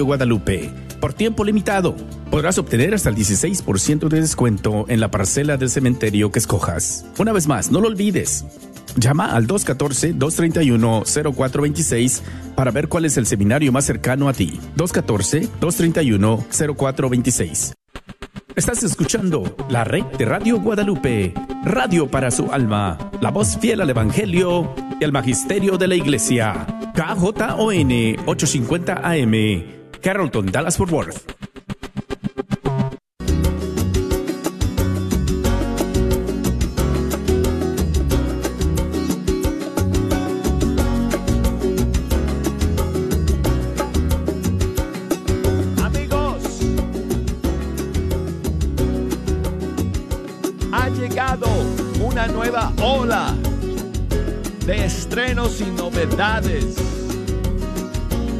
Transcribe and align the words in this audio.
Guadalupe. 0.00 0.70
Por 1.00 1.12
tiempo 1.12 1.44
limitado, 1.44 1.96
podrás 2.30 2.58
obtener 2.58 2.94
hasta 2.94 3.08
el 3.08 3.16
16% 3.16 4.08
de 4.08 4.20
descuento 4.20 4.86
en 4.88 5.00
la 5.00 5.10
parcela 5.10 5.56
del 5.56 5.68
cementerio 5.68 6.30
que 6.30 6.38
escojas. 6.38 7.04
Una 7.18 7.32
vez 7.32 7.48
más, 7.48 7.72
no 7.72 7.80
lo 7.80 7.88
olvides. 7.88 8.44
Llama 8.96 9.32
al 9.32 9.48
214-231-0426 9.48 12.20
para 12.54 12.70
ver 12.70 12.86
cuál 12.88 13.04
es 13.04 13.16
el 13.16 13.26
seminario 13.26 13.72
más 13.72 13.84
cercano 13.84 14.28
a 14.28 14.32
ti. 14.32 14.60
214-231-0426. 14.76 17.72
Estás 18.54 18.82
escuchando 18.82 19.56
la 19.70 19.82
red 19.82 20.04
de 20.18 20.26
Radio 20.26 20.60
Guadalupe, 20.60 21.32
radio 21.64 22.10
para 22.10 22.30
su 22.30 22.52
alma, 22.52 22.98
la 23.20 23.30
voz 23.30 23.56
fiel 23.58 23.80
al 23.80 23.90
Evangelio 23.90 24.74
y 25.00 25.04
al 25.04 25.10
Magisterio 25.10 25.78
de 25.78 25.88
la 25.88 25.94
Iglesia. 25.94 26.66
KJON 26.94 27.90
850 28.26 29.00
AM 29.02 29.81
Carrollton, 30.02 30.50
Dallas 30.50 30.76
Fort 30.76 30.90
Worth. 30.90 31.42
Una 52.00 52.26
nueva 52.26 52.72
ola 52.82 53.34
de 54.66 54.84
estrenos 54.84 55.60
y 55.60 55.64
novedades 55.64 56.91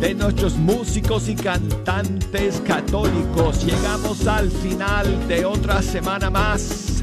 de 0.03 0.15
nuestros 0.15 0.57
músicos 0.57 1.29
y 1.29 1.37
cantantes 1.37 2.61
católicos. 2.67 3.65
Llegamos 3.65 4.27
al 4.27 4.51
final 4.51 5.29
de 5.29 5.45
otra 5.45 5.81
semana 5.81 6.29
más 6.29 7.01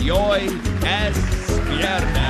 y 0.00 0.10
hoy 0.10 0.42
es 0.80 1.68
viernes. 1.68 2.22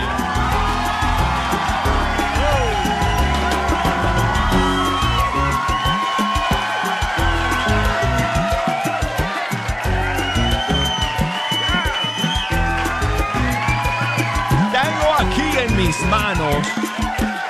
Tengo 14.73 15.15
aquí 15.19 15.59
en 15.59 15.77
mis 15.77 16.01
manos 16.07 16.67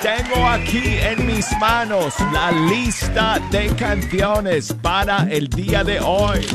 tengo 0.06 0.46
aquí 0.46 0.98
en 1.00 1.26
mis 1.26 1.50
manos 1.58 2.14
la 2.32 2.52
lista 2.52 3.40
de 3.50 3.66
canciones 3.74 4.72
para 4.80 5.26
el 5.28 5.48
día 5.48 5.82
de 5.82 5.98
hoy. 5.98 6.46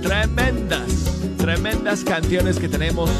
Tremendas, 0.00 1.10
tremendas 1.36 2.02
canciones 2.04 2.58
que 2.58 2.70
tenemos 2.70 3.10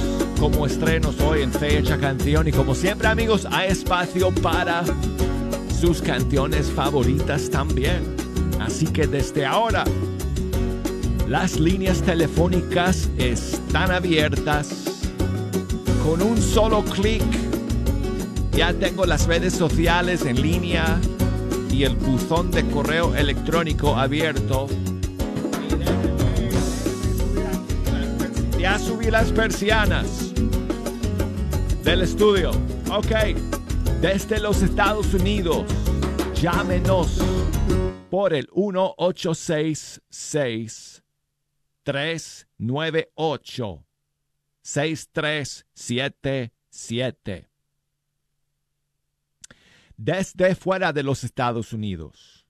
como 0.40 0.64
estrenos 0.64 1.20
hoy 1.20 1.42
en 1.42 1.52
Fecha 1.52 1.98
Canción. 1.98 2.48
Y 2.48 2.52
como 2.52 2.74
siempre 2.74 3.08
amigos, 3.08 3.46
hay 3.50 3.70
espacio 3.70 4.30
para 4.36 4.82
sus 5.78 6.00
canciones 6.00 6.70
favoritas 6.70 7.50
también. 7.50 8.16
Así 8.60 8.86
que 8.86 9.06
desde 9.06 9.44
ahora, 9.44 9.84
las 11.28 11.60
líneas 11.60 12.00
telefónicas 12.00 13.10
están 13.18 13.90
abiertas 13.90 14.93
con 16.04 16.20
un 16.20 16.36
solo 16.40 16.84
clic 16.84 17.24
ya 18.52 18.72
tengo 18.74 19.06
las 19.06 19.26
redes 19.26 19.54
sociales 19.54 20.26
en 20.26 20.40
línea 20.40 21.00
y 21.72 21.82
el 21.84 21.96
buzón 21.96 22.50
de 22.50 22.66
correo 22.68 23.16
electrónico 23.16 23.96
abierto. 23.96 24.66
Ya 28.58 28.78
subí 28.78 29.10
las 29.10 29.32
persianas 29.32 30.34
del 31.82 32.02
estudio. 32.02 32.50
Ok, 32.92 33.12
desde 34.00 34.40
los 34.40 34.60
Estados 34.62 35.14
Unidos, 35.14 35.64
llámenos 36.34 37.18
por 38.10 38.34
el 38.34 38.48
1866 38.54 41.02
398 41.82 43.84
6377. 44.64 47.48
Desde 49.96 50.56
fuera 50.56 50.92
de 50.92 51.04
los 51.04 51.22
Estados 51.22 51.72
Unidos. 51.72 52.48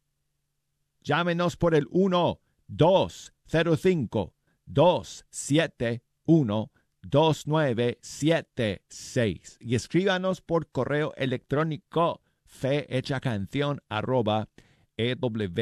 Llámenos 1.03 1.59
por 1.59 1.75
el 1.75 1.87
1 1.91 2.41
205 2.69 4.35
271 4.65 6.73
2976 7.03 9.59
y 9.61 9.75
escríbanos 9.75 10.41
por 10.41 10.71
correo 10.71 11.13
electrónico 11.17 12.23
fehechacanción 12.47 13.83
arroba 13.91 14.49
ewtn.com 14.97 15.59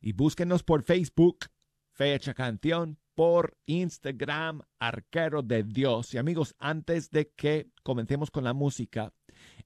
y 0.00 0.12
búsquenos 0.12 0.64
por 0.64 0.82
Facebook 0.82 1.46
Fecha 1.92 2.34
Canción 2.34 2.98
por 3.18 3.56
Instagram, 3.66 4.62
Arquero 4.78 5.42
de 5.42 5.64
Dios. 5.64 6.14
Y 6.14 6.18
amigos, 6.18 6.54
antes 6.60 7.10
de 7.10 7.30
que 7.30 7.72
comencemos 7.82 8.30
con 8.30 8.44
la 8.44 8.52
música, 8.52 9.12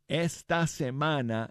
esta 0.09 0.67
semana 0.67 1.51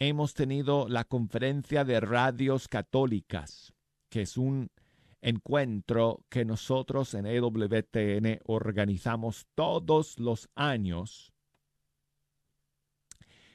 hemos 0.00 0.34
tenido 0.34 0.88
la 0.88 1.04
conferencia 1.04 1.84
de 1.84 2.00
radios 2.00 2.66
católicas, 2.66 3.72
que 4.08 4.22
es 4.22 4.36
un 4.36 4.72
encuentro 5.20 6.24
que 6.28 6.44
nosotros 6.44 7.14
en 7.14 7.26
EWTN 7.26 8.40
organizamos 8.46 9.46
todos 9.54 10.18
los 10.18 10.48
años. 10.56 11.32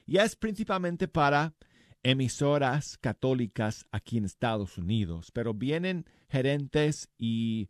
Y 0.05 0.15
es 0.19 0.37
principalmente 0.37 1.09
para 1.09 1.53
emisoras 2.07 2.97
católicas 2.97 3.85
aquí 3.91 4.17
en 4.17 4.23
Estados 4.23 4.77
Unidos, 4.77 5.29
pero 5.33 5.53
vienen 5.53 6.05
gerentes 6.29 7.09
y 7.17 7.67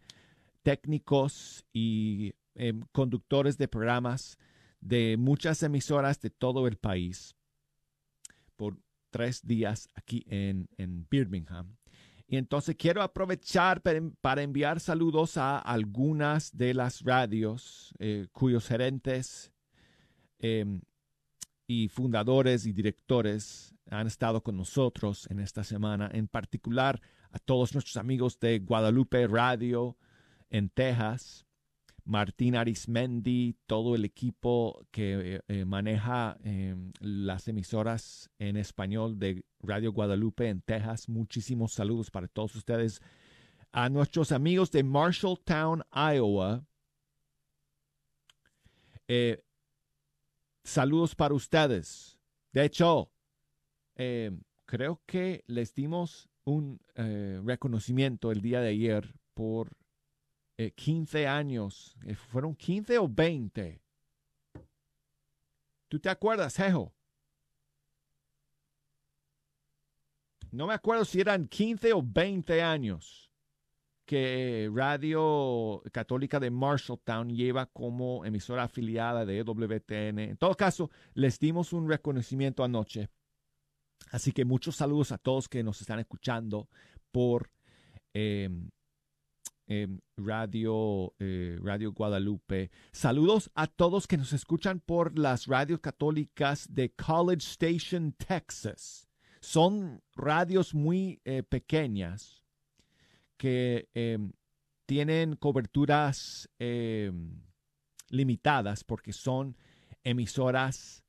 técnicos 0.62 1.66
y 1.74 2.36
em, 2.54 2.84
conductores 2.92 3.58
de 3.58 3.68
programas 3.68 4.38
de 4.80 5.18
muchas 5.18 5.64
emisoras 5.64 6.22
de 6.22 6.30
todo 6.30 6.68
el 6.68 6.78
país 6.78 7.36
por 8.56 8.78
tres 9.10 9.42
días 9.44 9.90
aquí 9.96 10.24
en, 10.28 10.68
Birmingham. 11.10 11.76
Y 12.28 12.38
entonces 12.38 12.76
quiero 12.76 13.02
aprovechar 13.02 13.82
para 14.22 14.44
enviar 14.44 14.80
saludos 14.80 15.38
a 15.38 15.58
algunas 15.58 16.56
de 16.56 16.76
las 16.76 17.02
radios 17.02 17.92
eh, 17.98 18.28
cuyos 18.32 18.68
gerentes 18.68 19.52
em, 20.38 20.82
y 21.66 21.88
fundadores 21.88 22.68
y 22.68 22.72
directores 22.72 23.74
han 23.90 24.08
estado 24.08 24.42
con 24.44 24.58
nosotros 24.58 25.28
en 25.30 25.40
esta 25.40 25.64
semana, 25.64 26.10
en 26.14 26.28
particular 26.28 27.02
a 27.32 27.40
todos 27.40 27.74
nuestros 27.74 27.98
amigos 27.98 28.40
de 28.40 28.60
Guadalupe 28.60 29.28
Radio 29.28 29.98
en 30.50 30.70
Texas, 30.70 31.46
Martín 32.08 32.56
Arismendi, 32.56 33.58
todo 33.66 33.94
el 33.96 34.06
equipo 34.06 34.86
que 34.92 35.36
eh, 35.36 35.42
eh, 35.50 35.66
maneja 35.66 36.38
em, 36.44 36.94
las 37.00 37.48
emisoras 37.50 38.30
en 38.40 38.56
español 38.56 39.20
de 39.20 39.44
Radio 39.60 39.92
Guadalupe 39.92 40.48
en 40.48 40.62
Texas. 40.62 41.10
Muchísimos 41.10 41.74
saludos 41.74 42.10
para 42.10 42.30
todos 42.30 42.56
ustedes. 42.56 43.02
A 43.74 43.90
nuestros 43.90 44.32
amigos 44.32 44.72
de 44.72 44.84
Marshalltown, 44.84 45.84
Iowa. 45.92 46.66
Eh, 49.10 49.44
saludos 50.64 51.14
para 51.14 51.34
ustedes. 51.34 52.18
De 52.54 52.64
hecho, 52.64 53.12
em, 53.98 54.42
creo 54.66 55.02
que 55.06 55.44
les 55.48 55.74
dimos 55.74 56.30
un 56.46 56.80
eh, 56.96 57.42
reconocimiento 57.44 58.32
el 58.32 58.42
día 58.42 58.62
de 58.62 58.70
ayer 58.70 59.14
por 59.34 59.76
15 60.58 61.22
eh, 61.22 61.28
años. 61.28 61.96
Eh, 62.06 62.16
¿Fueron 62.16 62.56
15 62.56 62.98
o 63.00 63.10
20? 63.10 63.82
¿Tú 65.88 66.00
te 66.00 66.10
acuerdas, 66.10 66.56
Jejo? 66.56 66.94
No 70.52 70.68
me 70.68 70.74
acuerdo 70.74 71.04
si 71.06 71.20
eran 71.20 71.48
15 71.48 71.94
o 71.94 72.02
20 72.02 72.62
años 72.62 73.30
que 74.06 74.72
Radio 74.74 75.84
Católica 75.92 76.40
de 76.40 76.50
Marshalltown 76.50 77.30
lleva 77.30 77.66
como 77.66 78.24
emisora 78.24 78.64
afiliada 78.64 79.26
de 79.26 79.40
EWTN. 79.40 80.20
En 80.20 80.38
todo 80.38 80.56
caso, 80.56 80.90
les 81.14 81.38
dimos 81.40 81.74
un 81.74 81.90
reconocimiento 81.90 82.64
anoche 82.64 83.10
Así 84.12 84.32
que 84.32 84.46
muchos 84.46 84.76
saludos 84.76 85.12
a 85.12 85.18
todos 85.18 85.50
que 85.50 85.64
nos 85.64 85.82
están 85.82 86.00
escuchando 86.00 86.70
por 87.12 87.52
em, 88.14 88.70
em, 89.68 90.00
Radio, 90.16 91.14
eh, 91.20 91.58
Radio 91.62 91.92
Guadalupe. 91.92 92.72
Saludos 92.92 93.52
a 93.54 93.68
todos 93.68 94.08
que 94.08 94.18
nos 94.18 94.34
escuchan 94.34 94.80
por 94.80 95.18
las 95.20 95.48
radios 95.48 95.80
católicas 95.82 96.68
de 96.74 96.94
College 96.94 97.46
Station, 97.46 98.14
Texas. 98.14 99.08
Son 99.42 100.02
radios 100.16 100.74
muy 100.74 101.22
eh, 101.26 101.44
pequeñas 101.44 102.44
que 103.38 103.90
em, 103.94 104.32
tienen 104.86 105.36
coberturas 105.36 106.50
limitadas 108.10 108.84
porque 108.84 109.12
son 109.12 109.58
emisoras 110.04 111.04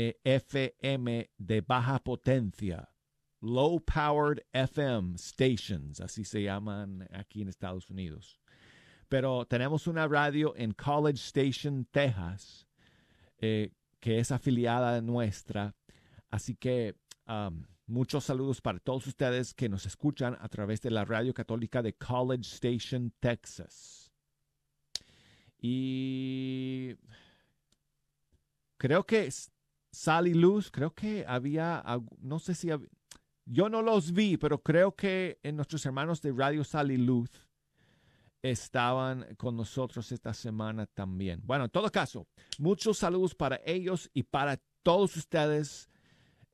eh, 0.00 0.20
FM 0.22 1.28
de 1.36 1.60
baja 1.60 1.98
potencia, 1.98 2.88
low 3.40 3.80
powered 3.80 4.44
FM 4.52 5.18
stations, 5.18 6.00
así 6.00 6.22
se 6.22 6.40
llaman 6.40 7.08
aquí 7.12 7.42
en 7.42 7.48
Estados 7.48 7.90
Unidos. 7.90 8.38
Pero 9.08 9.44
tenemos 9.46 9.88
una 9.88 10.06
radio 10.06 10.54
en 10.56 10.72
College 10.72 11.18
Station, 11.18 11.84
Texas, 11.90 12.68
eh, 13.38 13.72
que 13.98 14.20
es 14.20 14.30
afiliada 14.30 15.00
nuestra. 15.00 15.74
Así 16.30 16.54
que 16.54 16.94
um, 17.26 17.64
muchos 17.88 18.22
saludos 18.22 18.60
para 18.60 18.78
todos 18.78 19.04
ustedes 19.08 19.52
que 19.52 19.68
nos 19.68 19.84
escuchan 19.84 20.36
a 20.40 20.48
través 20.48 20.80
de 20.80 20.92
la 20.92 21.04
radio 21.04 21.34
católica 21.34 21.82
de 21.82 21.94
College 21.94 22.42
Station, 22.54 23.12
Texas. 23.18 24.12
Y 25.60 26.94
creo 28.76 29.04
que 29.04 29.26
Sally 29.98 30.32
Luz, 30.32 30.70
creo 30.70 30.94
que 30.94 31.24
había, 31.26 31.82
no 32.20 32.38
sé 32.38 32.54
si 32.54 32.68
yo 33.44 33.68
no 33.68 33.82
los 33.82 34.12
vi, 34.12 34.36
pero 34.36 34.62
creo 34.62 34.94
que 34.94 35.40
en 35.42 35.56
nuestros 35.56 35.84
hermanos 35.86 36.22
de 36.22 36.30
Radio 36.30 36.62
Sally 36.62 36.96
Luz 36.96 37.28
estaban 38.40 39.26
con 39.36 39.56
nosotros 39.56 40.12
esta 40.12 40.32
semana 40.34 40.86
también. 40.86 41.40
Bueno, 41.44 41.64
en 41.64 41.70
todo 41.70 41.90
caso, 41.90 42.28
muchos 42.58 42.98
saludos 42.98 43.34
para 43.34 43.60
ellos 43.66 44.08
y 44.14 44.22
para 44.22 44.60
todos 44.84 45.16
ustedes, 45.16 45.90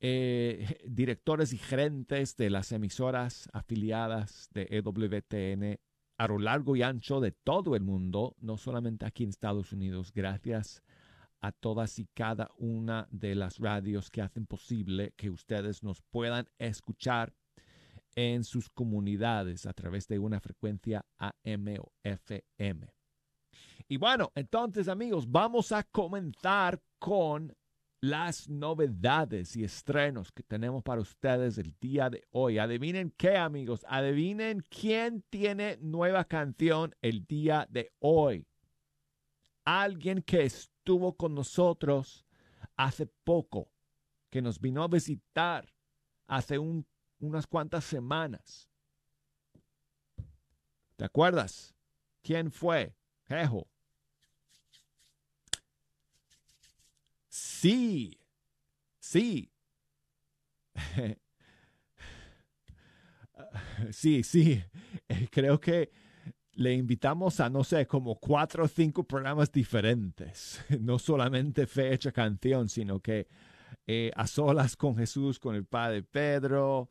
eh, 0.01 0.79
directores 0.89 1.53
y 1.53 1.59
gerentes 1.59 2.39
de 2.39 2.49
las 2.49 2.73
emisoras 2.73 3.51
afiliadas 3.53 4.49
de 4.55 4.69
EWTN 4.71 5.79
a 6.17 6.29
lo 6.29 6.39
largo 6.39 6.77
y 6.77 6.83
ancho 6.83 7.21
de 7.21 7.33
todo 7.33 7.77
el 7.77 7.83
mundo, 7.83 8.37
no 8.41 8.57
solamente 8.57 9.05
aquí 9.05 9.25
en 9.25 9.29
Estados 9.29 9.71
Unidos. 9.71 10.13
Gracias 10.15 10.83
a 11.45 11.53
todas 11.53 11.99
y 11.99 12.07
cada 12.15 12.51
una 12.57 13.07
de 13.11 13.35
las 13.35 13.59
radios 13.59 14.11
que 14.11 14.23
hacen 14.23 14.47
posible 14.47 15.13
que 15.15 15.29
ustedes 15.29 15.83
nos 15.83 16.01
puedan 16.01 16.49
escuchar 16.57 17.35
en 18.17 18.45
sus 18.45 18.71
comunidades 18.71 19.67
a 19.67 19.75
través 19.75 20.09
de 20.09 20.19
una 20.19 20.41
frecuencia 20.41 21.05
AM 21.19 21.77
o 21.81 21.93
FM. 22.03 22.95
Y 23.89 23.99
bueno, 23.99 24.33
entonces 24.35 24.89
amigos, 24.89 25.31
vamos 25.31 25.71
a 25.73 25.83
comenzar 25.83 26.81
con 26.99 27.55
las 28.01 28.49
novedades 28.49 29.55
y 29.55 29.65
estrenos 29.65 30.33
que 30.33 30.45
tenemos 30.45 30.83
para 30.83 31.03
ustedes 31.03 31.59
el 31.59 31.75
día 31.79 32.09
de 32.09 32.25
hoy. 32.31 32.57
Adivinen 32.57 33.13
qué, 33.19 33.37
amigos. 33.37 33.85
Adivinen 33.87 34.63
quién 34.71 35.23
tiene 35.29 35.77
nueva 35.83 36.25
canción 36.25 36.95
el 37.03 37.27
día 37.27 37.67
de 37.69 37.93
hoy. 37.99 38.47
Alguien 39.65 40.23
que 40.23 40.45
estuvo 40.45 41.17
con 41.17 41.35
nosotros 41.35 42.25
hace 42.77 43.07
poco, 43.07 43.71
que 44.31 44.43
nos 44.43 44.61
vino 44.61 44.83
a 44.83 44.89
visitar 44.89 45.73
hace 46.27 46.59
unas 46.59 47.47
cuantas 47.47 47.85
semanas. 47.85 48.69
¿Te 50.97 51.05
acuerdas? 51.05 51.75
¿Quién 52.23 52.51
fue? 52.51 52.95
Jejo. 53.27 53.67
Sí, 57.29 58.19
sí. 59.01 59.51
sí, 63.91 64.23
sí. 64.23 64.63
Creo 65.31 65.61
que 65.61 65.91
le 66.57 66.75
invitamos 66.75 67.41
a, 67.41 67.49
no 67.51 67.65
sé, 67.65 67.87
como 67.87 68.17
cuatro 68.17 68.65
o 68.65 68.69
cinco 68.69 69.05
programas 69.05 69.51
diferentes. 69.51 70.65
No 70.81 70.99
solamente 70.99 71.67
fecha 71.67 72.13
canción, 72.13 72.69
sino 72.69 73.01
que 73.01 73.29
eh, 73.87 74.11
a 74.15 74.27
solas 74.27 74.77
con 74.77 74.97
Jesús, 74.97 75.39
con 75.39 75.55
el 75.55 75.65
Padre 75.65 76.03
Pedro. 76.03 76.91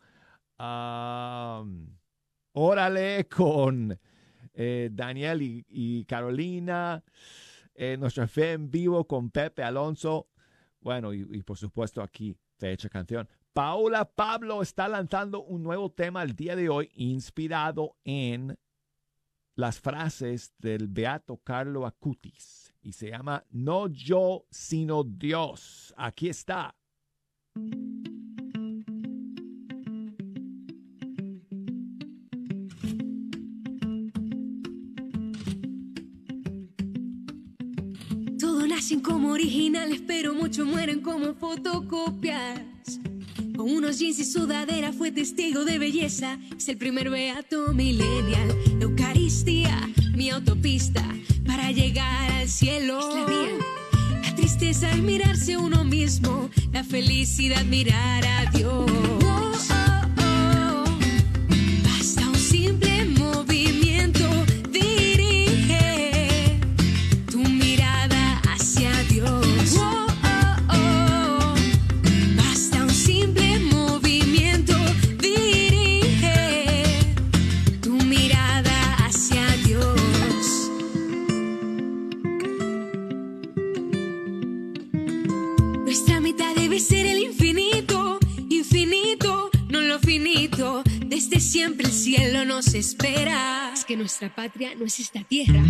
órale 2.54 3.28
con 3.28 4.00
eh, 4.54 4.90
Daniel 4.92 5.64
y 5.68 6.06
Carolina 6.06 7.04
eh, 7.76 7.98
nuestra 7.98 8.28
fe 8.28 8.54
en 8.54 8.70
vivo 8.70 9.06
con 9.06 9.30
Pepe 9.30 9.64
Alonso. 9.64 10.28
Bueno, 10.80 11.14
y, 11.14 11.42
por 11.44 11.58
supuesto 11.58 12.02
aquí, 12.02 12.36
fecha 12.58 12.90
canción. 12.90 13.28
Paula 13.54 14.06
Pablo 14.06 14.62
está 14.62 14.88
lanzando 14.88 15.44
un 15.44 15.64
nuevo 15.64 15.92
tema 15.92 16.24
el 16.24 16.36
día 16.36 16.56
de 16.56 16.70
hoy 16.70 16.90
inspirado 16.96 17.96
en 18.04 18.58
las 19.56 19.80
frases 19.80 20.54
del 20.60 20.88
beato 20.88 21.38
Carlo 21.38 21.86
Acutis 21.86 22.74
y 22.82 22.94
se 22.94 23.10
llama 23.10 23.46
No 23.52 23.88
yo, 23.88 24.46
sino 24.50 25.04
Dios. 25.04 25.94
Aquí 25.98 26.30
está. 26.30 26.76
Nacen 38.68 39.02
como 39.02 39.30
originales, 39.32 40.02
pero 40.08 40.34
muchos 40.34 40.66
mueren 40.66 41.02
como 41.02 41.36
fotocopias. 41.36 42.60
Con 43.56 43.70
unos 43.70 44.00
jeans 44.00 44.18
y 44.18 44.26
sudadera 44.26 44.92
fue 44.92 45.12
testigo 45.12 45.64
de 45.64 45.78
belleza. 45.78 46.40
Es 46.58 46.68
el 46.70 46.78
primer 46.78 47.12
beato 47.12 47.72
millennial. 47.72 48.73
Mi 50.24 50.30
autopista 50.30 51.04
para 51.46 51.72
llegar 51.72 52.32
al 52.32 52.48
cielo. 52.48 52.98
Es 52.98 53.14
la. 53.14 53.60
La 54.22 54.36
tristeza 54.36 54.90
es 54.90 55.00
mirarse 55.00 55.58
uno 55.58 55.84
mismo. 55.84 56.50
La 56.72 56.86
felicidad 56.86 57.66
mirar 57.66 58.26
a 58.26 58.50
Dios. 58.52 59.33
Nuestra 94.04 94.36
patria 94.36 94.76
no 94.76 94.84
es 94.84 95.00
esta 95.00 95.24
tierra. 95.24 95.64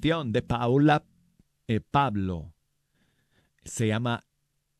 De 0.00 0.40
Paula 0.40 1.04
eh, 1.68 1.80
Pablo. 1.80 2.54
Se 3.64 3.86
llama 3.86 4.24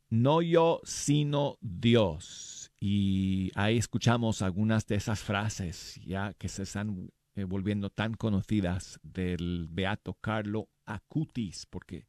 No 0.08 0.40
yo, 0.40 0.80
sino 0.82 1.58
Dios. 1.60 2.72
Y 2.80 3.52
ahí 3.54 3.76
escuchamos 3.76 4.40
algunas 4.40 4.86
de 4.86 4.94
esas 4.94 5.20
frases 5.20 6.00
ya 6.06 6.32
que 6.38 6.48
se 6.48 6.62
están 6.62 7.10
eh, 7.34 7.44
volviendo 7.44 7.90
tan 7.90 8.14
conocidas 8.14 8.98
del 9.02 9.68
beato 9.70 10.14
Carlo 10.14 10.70
Acutis, 10.86 11.66
porque 11.66 12.06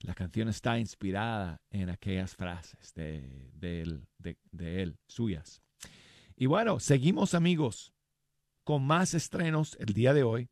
la 0.00 0.14
canción 0.14 0.48
está 0.48 0.78
inspirada 0.78 1.60
en 1.70 1.90
aquellas 1.90 2.34
frases 2.34 2.94
de, 2.94 3.50
de 3.60 4.82
él, 4.82 4.96
suyas. 5.06 5.60
Y 6.34 6.46
bueno, 6.46 6.80
seguimos 6.80 7.34
amigos 7.34 7.92
con 8.64 8.86
más 8.86 9.12
estrenos 9.12 9.76
el 9.78 9.92
día 9.92 10.14
de 10.14 10.22
hoy. 10.22 10.48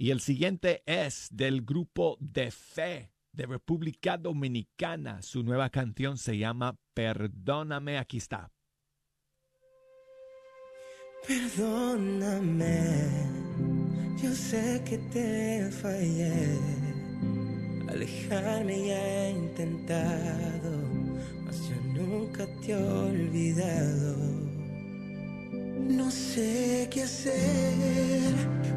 Y 0.00 0.12
el 0.12 0.20
siguiente 0.20 0.84
es 0.86 1.26
del 1.32 1.62
grupo 1.62 2.16
De 2.20 2.52
Fe 2.52 3.10
de 3.32 3.46
República 3.46 4.16
Dominicana. 4.16 5.22
Su 5.22 5.42
nueva 5.42 5.70
canción 5.70 6.16
se 6.18 6.38
llama 6.38 6.78
Perdóname, 6.94 7.98
aquí 7.98 8.18
está. 8.18 8.52
Perdóname, 11.26 12.80
yo 14.22 14.32
sé 14.32 14.80
que 14.88 14.98
te 14.98 15.68
fallé. 15.72 16.56
Alejarme 17.88 18.86
ya 18.86 19.04
he 19.04 19.30
intentado, 19.32 20.78
mas 21.44 21.68
yo 21.68 21.74
nunca 22.00 22.46
te 22.60 22.70
he 22.70 22.76
olvidado. 22.76 24.47
No 25.88 26.10
sé 26.10 26.86
qué 26.90 27.04
hacer, 27.04 28.34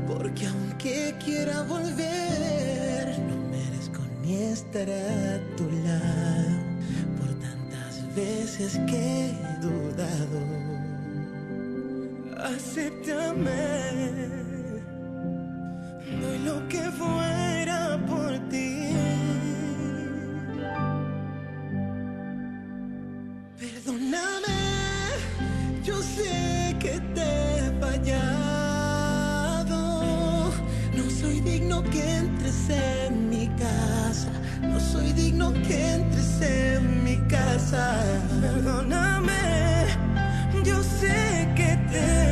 porque 0.07 0.47
aunque 0.47 1.13
quiera 1.23 1.61
volver, 1.63 3.19
no 3.27 3.35
merezco 3.49 4.01
ni 4.21 4.35
estar 4.35 4.89
a 4.89 5.55
tu 5.57 5.69
lado 5.85 6.57
por 7.19 7.27
tantas 7.41 8.15
veces 8.15 8.79
que 8.87 9.27
he 9.27 9.35
dudado. 9.59 10.39
Acéptame, 12.55 13.51
doy 16.21 16.39
lo 16.39 16.65
que 16.69 16.81
fuera 16.91 17.50
digno 31.71 31.89
que 31.89 32.17
entres 32.17 32.69
en 32.69 33.29
mi 33.29 33.47
casa. 33.47 34.29
No 34.61 34.77
soy 34.77 35.13
digno 35.13 35.53
que 35.53 35.93
entres 35.93 36.41
en 36.41 37.03
mi 37.03 37.15
casa. 37.29 37.95
Perdóname, 38.41 39.85
yo 40.65 40.83
sé 40.83 41.47
que 41.55 41.77
te 41.89 41.99
he. 41.99 42.31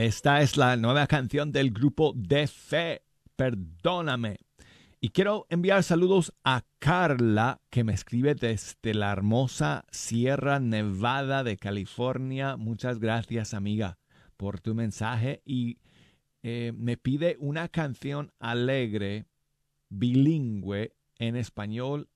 Esta 0.00 0.40
es 0.40 0.56
la 0.56 0.78
nueva 0.78 1.06
canción 1.06 1.52
del 1.52 1.72
grupo 1.72 2.14
De 2.16 2.46
Fe, 2.46 3.02
Perdóname. 3.36 4.38
Y 4.98 5.10
quiero 5.10 5.44
enviar 5.50 5.82
saludos 5.82 6.32
a 6.42 6.64
Carla, 6.78 7.60
que 7.68 7.84
me 7.84 7.92
escribe 7.92 8.34
desde 8.34 8.94
la 8.94 9.12
hermosa 9.12 9.84
Sierra 9.90 10.58
Nevada 10.58 11.44
de 11.44 11.58
California. 11.58 12.56
Muchas 12.56 12.98
gracias, 12.98 13.52
amiga, 13.52 13.98
por 14.38 14.58
tu 14.58 14.74
mensaje. 14.74 15.42
Y 15.44 15.76
eh, 16.42 16.72
me 16.74 16.96
pide 16.96 17.36
una 17.38 17.68
canción 17.68 18.32
alegre, 18.38 19.26
bilingüe, 19.90 20.94
en 21.18 21.36
español 21.36 22.08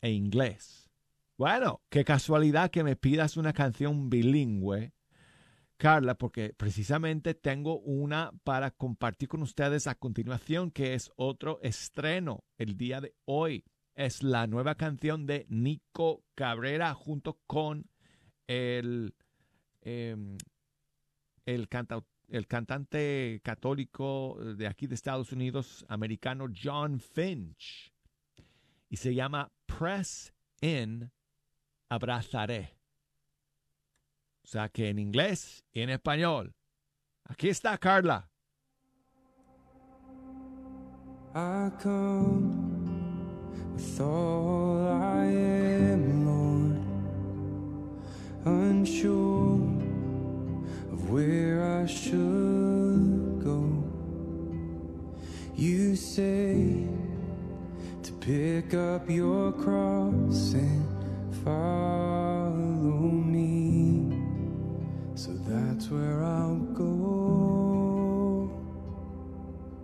e 0.00 0.10
inglés. 0.10 0.88
Bueno, 1.36 1.82
qué 1.90 2.02
casualidad 2.02 2.70
que 2.70 2.82
me 2.82 2.96
pidas 2.96 3.36
una 3.36 3.52
canción 3.52 4.08
bilingüe 4.08 4.94
Carla, 5.76 6.14
porque 6.14 6.54
precisamente 6.56 7.34
tengo 7.34 7.80
una 7.80 8.32
para 8.44 8.70
compartir 8.70 9.28
con 9.28 9.42
ustedes 9.42 9.86
a 9.86 9.94
continuación, 9.94 10.70
que 10.70 10.94
es 10.94 11.10
otro 11.16 11.58
estreno 11.62 12.44
el 12.58 12.76
día 12.76 13.00
de 13.00 13.14
hoy. 13.24 13.64
Es 13.94 14.22
la 14.22 14.46
nueva 14.46 14.74
canción 14.76 15.26
de 15.26 15.46
Nico 15.48 16.24
Cabrera 16.34 16.94
junto 16.94 17.38
con 17.46 17.88
el, 18.46 19.14
em, 19.82 20.36
el, 21.46 21.68
el 22.28 22.46
cantante 22.46 23.40
católico 23.44 24.38
de 24.56 24.66
aquí 24.66 24.86
de 24.86 24.94
Estados 24.94 25.32
Unidos, 25.32 25.84
americano 25.88 26.46
John 26.54 27.00
Finch. 27.00 27.92
Y 28.88 28.96
se 28.96 29.14
llama 29.14 29.50
Press 29.66 30.32
In, 30.60 31.10
Abrazaré. 31.88 32.73
O 34.44 34.46
sea 34.46 34.68
que 34.68 34.90
en 34.90 34.98
inglés 34.98 35.64
y 35.72 35.80
en 35.80 35.90
español. 35.90 36.54
Aquí 37.24 37.48
está 37.48 37.78
Carla. 37.78 38.28
I 41.34 41.70
come 41.80 42.64
with 43.74 44.00
all 44.00 44.86
I 44.86 45.24
am, 45.24 46.26
Lord, 46.26 46.78
unsure 48.44 49.58
of 50.92 51.10
where 51.10 51.82
I 51.82 51.86
should 51.86 53.42
go. 53.42 53.82
You 55.56 55.96
say 55.96 56.86
to 58.02 58.12
pick 58.20 58.74
up 58.74 59.10
your 59.10 59.50
cross 59.52 60.52
and 60.54 60.86
follow 61.42 63.10
me. 63.10 63.63
That's 65.74 65.90
where 65.90 66.22
I'll 66.22 66.60
go. 66.72 68.48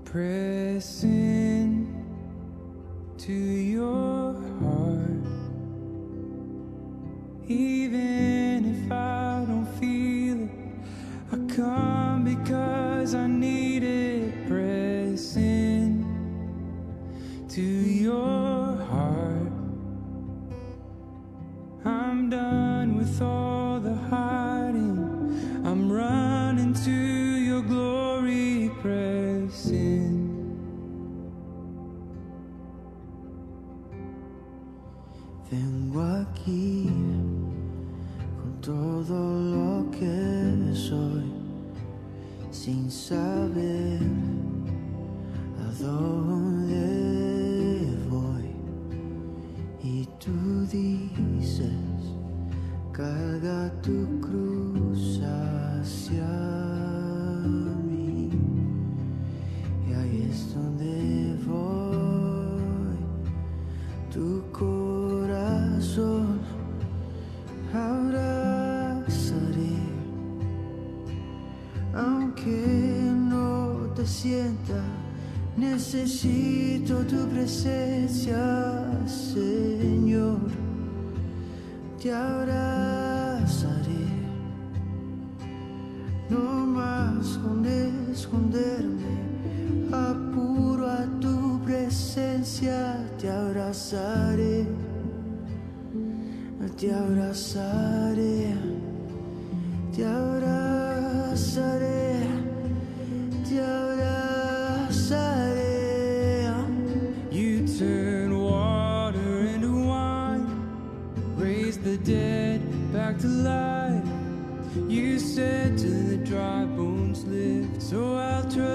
Pressing 0.04 1.88
to 3.18 3.32
your 3.32 4.34
heart. 4.60 5.26
Even 7.48 8.29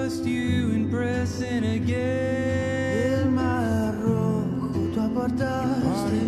trust 0.06 0.24
you 0.24 0.70
in 0.70 1.64
again. 1.64 3.24
El 3.24 3.30
mar 3.32 3.92
rojo 4.00 4.70
tú 4.94 5.00
apartaste, 5.00 6.20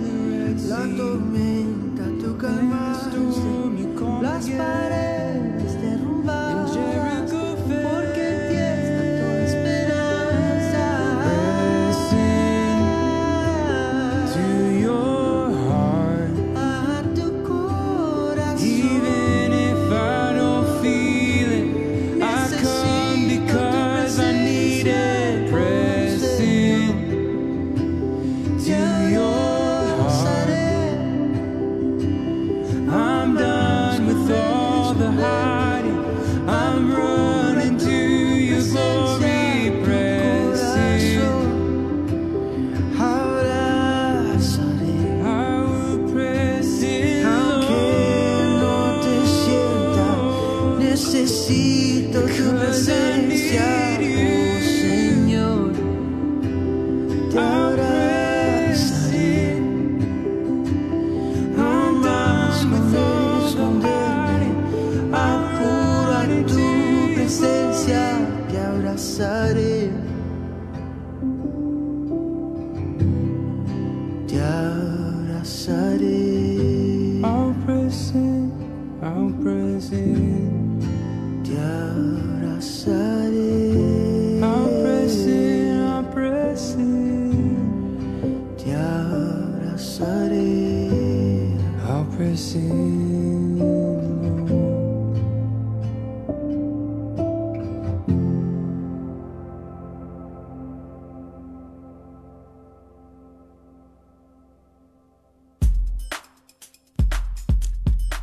la 0.68 0.96
tormenta 0.96 2.04
tú 2.20 2.36
calmaste, 2.38 3.18
las 4.20 4.48
paredes 4.50 5.17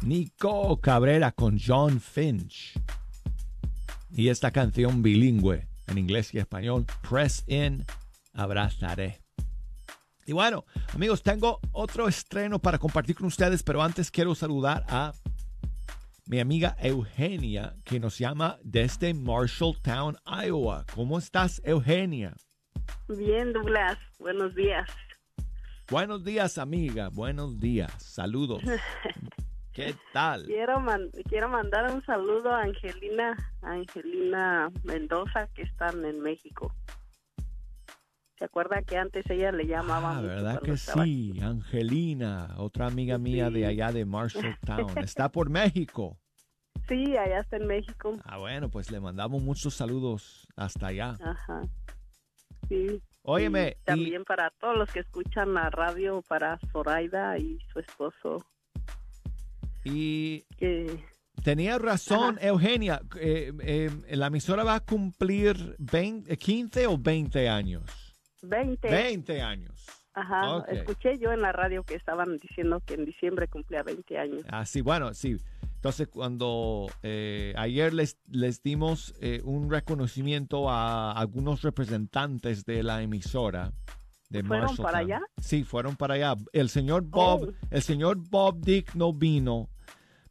Nico 0.05 0.79
Cabrera 0.81 1.31
con 1.31 1.57
John 1.59 1.99
Finch. 1.99 2.79
Y 4.11 4.29
esta 4.29 4.51
canción 4.51 5.01
bilingüe 5.01 5.67
en 5.87 5.97
inglés 5.97 6.31
y 6.31 6.37
español, 6.37 6.85
Press 7.09 7.43
In, 7.47 7.83
Abrazaré. 8.31 9.23
Y 10.27 10.33
bueno, 10.33 10.65
amigos, 10.93 11.23
tengo 11.23 11.59
otro 11.71 12.07
estreno 12.07 12.59
para 12.59 12.77
compartir 12.77 13.15
con 13.15 13.25
ustedes, 13.25 13.63
pero 13.63 13.81
antes 13.81 14.11
quiero 14.11 14.35
saludar 14.35 14.85
a 14.89 15.11
mi 16.27 16.39
amiga 16.39 16.77
Eugenia, 16.79 17.75
que 17.83 17.99
nos 17.99 18.19
llama 18.19 18.59
desde 18.63 19.15
Marshalltown, 19.15 20.17
Iowa. 20.25 20.85
¿Cómo 20.93 21.17
estás, 21.17 21.63
Eugenia? 21.65 22.35
Bien, 23.07 23.53
Douglas. 23.53 23.97
Buenos 24.19 24.53
días. 24.53 24.87
Buenos 25.89 26.23
días, 26.23 26.59
amiga. 26.59 27.09
Buenos 27.09 27.59
días. 27.59 27.91
Saludos. 28.03 28.61
¿Qué 29.75 29.93
tal? 30.13 30.45
Quiero 30.45 30.79
man- 30.79 31.11
quiero 31.27 31.49
mandar 31.49 31.91
un 31.91 32.03
saludo 32.05 32.49
a 32.51 32.61
Angelina, 32.63 33.35
a 33.61 33.71
Angelina 33.73 34.71
Mendoza 34.85 35.47
que 35.53 35.63
están 35.63 36.05
en 36.05 36.21
México. 36.21 36.73
¿Se 38.39 38.45
acuerda 38.45 38.81
que 38.83 38.97
antes 38.97 39.29
ella 39.29 39.51
le 39.51 39.67
llamaba? 39.67 40.17
Ah, 40.17 40.21
¿verdad 40.21 40.61
que 40.61 40.77
sí? 40.77 41.37
Angelina, 41.41 42.55
otra 42.57 42.87
amiga 42.87 43.17
mía 43.17 43.49
de 43.49 43.65
allá 43.65 43.91
de 43.91 44.05
Marshalltown. 44.05 44.97
Está 45.09 45.29
por 45.29 45.49
México. 45.49 46.17
Sí, 46.87 47.17
allá 47.17 47.39
está 47.39 47.57
en 47.57 47.65
México. 47.65 48.13
Ah, 48.25 48.37
bueno, 48.37 48.69
pues 48.69 48.91
le 48.91 48.99
mandamos 48.99 49.41
muchos 49.41 49.73
saludos 49.73 50.47
hasta 50.55 50.87
allá. 50.87 51.17
Ajá. 51.19 51.63
Sí. 52.69 53.01
Óyeme, 53.23 53.69
Y 53.69 53.71
y, 53.71 53.83
también 53.85 54.23
para 54.23 54.51
todos 54.51 54.77
los 54.77 54.91
que 54.91 54.99
escuchan 54.99 55.53
la 55.55 55.69
radio, 55.71 56.21
para 56.27 56.59
Zoraida 56.71 57.39
y 57.39 57.57
su 57.73 57.79
esposo, 57.79 58.45
y 59.85 60.43
que 60.57 60.99
tenía 61.43 61.77
razón, 61.77 62.37
Eugenia. 62.41 63.01
eh, 63.19 63.53
eh, 63.61 63.89
la 64.15 64.27
emisora 64.27 64.63
va 64.63 64.75
a 64.75 64.79
cumplir 64.81 65.75
20, 65.79 66.35
15 66.37 66.87
o 66.87 66.97
20 66.97 67.47
años. 67.49 67.83
20. 68.41 68.89
20 68.89 69.41
años. 69.41 69.85
Ajá. 70.13 70.63
Escuché 70.69 71.17
yo 71.19 71.31
en 71.33 71.41
la 71.41 71.51
radio 71.51 71.83
que 71.83 71.95
estaban 71.95 72.37
diciendo 72.37 72.81
que 72.85 72.93
en 72.93 73.05
diciembre 73.05 73.47
cumplía 73.47 73.83
20 73.83 74.17
años. 74.17 74.43
Así, 74.49 74.81
bueno, 74.81 75.13
sí. 75.13 75.37
Entonces, 75.75 76.07
cuando 76.07 76.87
eh, 77.03 77.53
ayer 77.57 77.93
les, 77.93 78.17
les 78.27 78.63
dimos 78.63 79.13
eh, 79.19 79.41
un 79.43 79.69
reconocimiento 79.69 80.69
a 80.69 81.11
algunos 81.11 81.61
representantes 81.63 82.65
de 82.65 82.81
la 82.81 83.03
emisora 83.03 83.71
de 84.29 84.41
¿Fueron 84.43 84.75
para 84.77 84.99
allá? 84.99 85.21
Sí, 85.39 85.63
fueron 85.63 85.95
para 85.95 86.15
allá. 86.15 86.35
El 86.53 86.69
señor 86.69 87.03
Bob, 87.03 87.49
Oh. 87.49 87.67
el 87.69 87.81
señor 87.83 88.17
Bob 88.29 88.59
Dick 88.61 88.95
no 88.95 89.13
vino, 89.13 89.69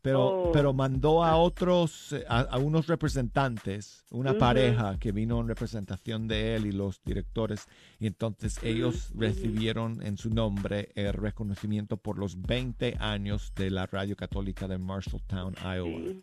pero, 0.05 0.27
Oh. 0.49 0.53
pero 0.53 0.75
mandó 0.75 1.25
a 1.25 1.37
otros, 1.37 2.15
a, 2.29 2.41
a 2.41 2.59
unos 2.59 2.89
representantes, 2.89 4.05
una 4.11 4.35
pareja 4.37 4.99
que 4.99 5.13
vino 5.13 5.41
en 5.41 5.49
representación 5.49 6.29
de 6.29 6.55
él 6.57 6.67
y 6.67 6.73
los 6.73 7.03
directores, 7.05 7.67
y 7.99 8.07
entonces 8.07 8.63
ellos 8.63 9.11
recibieron 9.17 10.03
en 10.03 10.19
su 10.19 10.29
nombre 10.29 10.91
el 10.95 11.15
reconocimiento 11.15 11.97
por 11.97 12.19
los 12.19 12.39
20 12.43 12.99
años 13.01 13.55
de 13.55 13.71
la 13.71 13.87
Radio 13.87 14.15
Católica 14.15 14.69
de 14.69 14.77
Marshalltown, 14.77 15.55
Iowa. 15.65 16.01
Sí. 16.13 16.23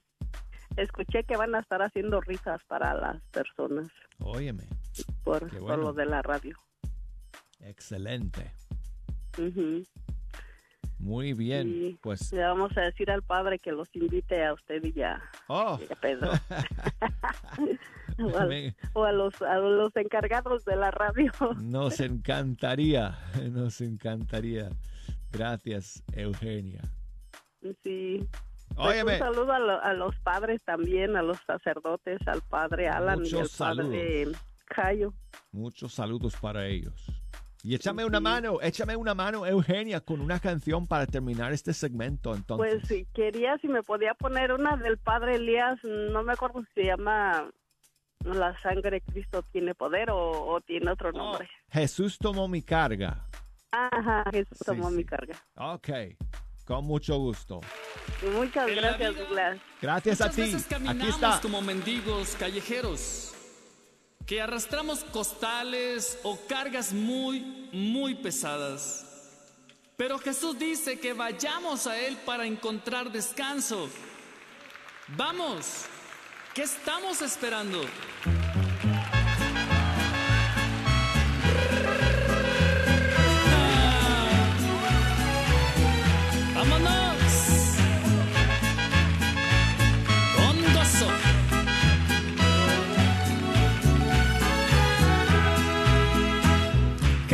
Escuché 0.77 1.23
que 1.23 1.35
van 1.35 1.55
a 1.55 1.59
estar 1.61 1.81
haciendo 1.81 2.21
rifas 2.21 2.61
para 2.67 2.93
las 2.93 3.19
personas 3.31 3.87
Óyeme, 4.19 4.67
por, 5.23 5.49
bueno. 5.59 5.77
lo 5.85 5.93
de 5.93 6.05
la 6.05 6.21
radio. 6.21 6.55
excelente. 7.61 8.51
Muy 11.01 11.33
bien, 11.33 11.97
pues... 12.01 12.31
Le 12.31 12.41
vamos 12.43 12.77
a 12.77 12.81
decir 12.81 13.09
al 13.09 13.23
padre 13.23 13.57
que 13.57 13.71
los 13.71 13.89
invite 13.95 14.45
a 14.45 14.53
usted 14.53 14.83
y 14.83 14.93
ya, 14.93 15.19
Oh, 15.47 15.79
y 15.81 15.91
a 15.91 15.95
Pedro. 15.95 16.31
o, 18.23 18.37
al- 18.37 18.47
me- 18.49 18.75
o 18.93 19.03
a 19.03 19.11
los, 19.11 19.41
a 19.41 19.57
los 19.57 19.95
encargados 19.95 20.63
de 20.65 20.75
la 20.75 20.91
radio. 20.91 21.31
Nos 21.61 21.99
encantaría, 21.99 23.17
nos 23.51 23.81
encantaría. 23.81 24.69
Gracias, 25.31 26.03
Eugenia. 26.13 26.81
Sí. 27.83 28.27
Pues 28.75 29.03
un 29.03 29.09
saludo 29.19 29.51
a, 29.53 29.59
lo- 29.59 29.81
a 29.81 29.93
los 29.93 30.15
padres 30.19 30.61
también, 30.63 31.15
a 31.17 31.21
los 31.21 31.37
sacerdotes, 31.45 32.19
al 32.27 32.41
padre 32.41 32.87
Alan 32.89 33.25
y 33.25 33.33
al 33.35 33.47
padre 33.57 34.27
Cayo. 34.65 35.13
muchos 35.51 35.93
saludos 35.93 36.35
para 36.39 36.67
ellos. 36.67 37.05
Y 37.63 37.75
échame 37.75 38.03
una 38.05 38.17
Sí. 38.17 38.23
mano, 38.23 38.59
échame 38.61 38.95
una 38.95 39.13
mano, 39.13 39.45
Eugenia, 39.45 40.01
con 40.01 40.19
una 40.21 40.39
canción 40.39 40.87
para 40.87 41.05
terminar 41.05 41.53
este 41.53 41.73
segmento. 41.73 42.33
Entonces, 42.35 42.75
Pues 42.79 42.87
sí, 42.87 43.05
quería 43.13 43.57
si 43.59 43.67
me 43.67 43.83
podía 43.83 44.13
poner 44.15 44.51
una 44.51 44.75
del 44.77 44.97
padre 44.97 45.35
Elías, 45.35 45.77
no 45.83 46.23
me 46.23 46.33
acuerdo 46.33 46.61
si 46.61 46.81
se 46.81 46.85
llama 46.85 47.49
La 48.23 48.55
sangre 48.61 48.91
de 48.91 49.01
Cristo 49.01 49.43
tiene 49.51 49.73
poder 49.75 50.09
o, 50.11 50.17
o 50.47 50.61
tiene 50.61 50.91
otro 50.91 51.09
Oh, 51.09 51.17
nombre. 51.17 51.49
Jesús 51.69 52.17
tomó 52.19 52.47
mi 52.47 52.61
carga. 52.61 53.25
Ajá, 53.71 54.23
Jesús 54.31 54.57
Sí, 54.59 54.65
tomó 54.65 54.89
sí. 54.89 54.95
mi 54.97 55.05
carga. 55.05 55.35
Ok, 55.55 55.89
con 56.65 56.85
mucho 56.85 57.17
gusto. 57.17 57.61
Muchas 58.33 58.67
gracias, 58.75 59.13
vida- 59.15 59.23
Douglas. 59.23 59.59
Gracias 59.81 60.21
a 60.21 60.29
ti. 60.29 60.41
veces 60.41 60.67
Aquí 60.87 61.07
está. 61.07 61.39
como 61.41 61.61
mendigos 61.61 62.35
callejeros, 62.35 63.33
que 64.31 64.39
arrastramos 64.39 65.03
costales 65.03 66.17
o 66.23 66.39
cargas 66.47 66.93
muy, 66.93 67.41
muy 67.73 68.15
pesadas. 68.15 69.05
Pero 69.97 70.17
Jesús 70.19 70.57
dice 70.57 71.01
que 71.01 71.11
vayamos 71.11 71.85
a 71.85 71.99
Él 71.99 72.15
para 72.25 72.45
encontrar 72.45 73.11
descanso. 73.11 73.89
Vamos, 75.17 75.83
¿qué 76.53 76.63
estamos 76.63 77.21
esperando? 77.21 77.81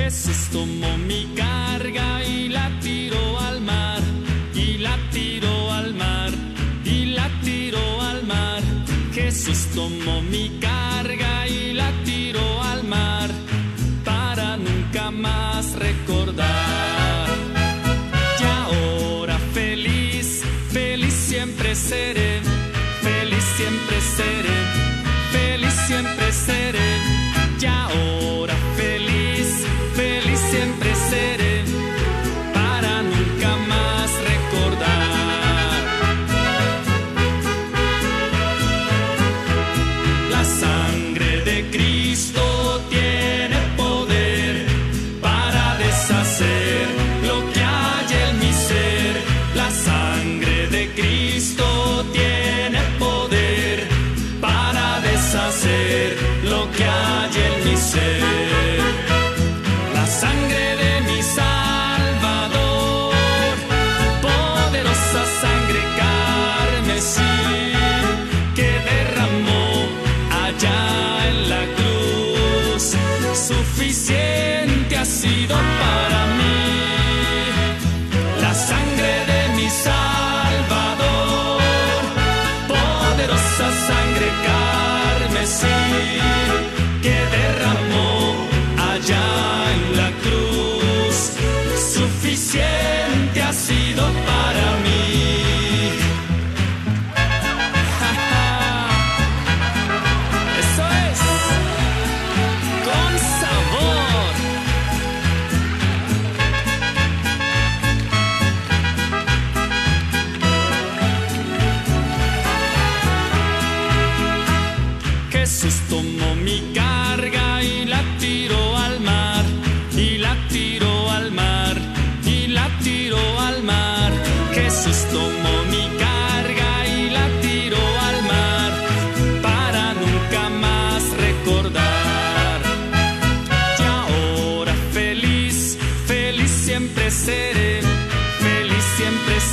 Jesús 0.08 0.48
tomó 0.54 0.98
mi 1.00 1.26
carga 1.36 2.24
y 2.24 2.48
la 2.48 2.72
tiró 2.80 3.38
al 3.42 3.60
mar, 3.60 4.02
y 4.56 4.78
la 4.78 4.98
tiró 5.12 5.74
al 5.74 5.94
mar, 5.96 6.32
y 6.86 7.08
la 7.08 7.30
tiró 7.42 8.02
al 8.02 8.24
mar. 8.26 8.64
Jesús 9.14 9.68
tomó 9.76 10.22
mi 10.22 10.48
carga 10.62 10.77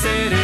siempre 0.05 0.29
seré, 0.29 0.44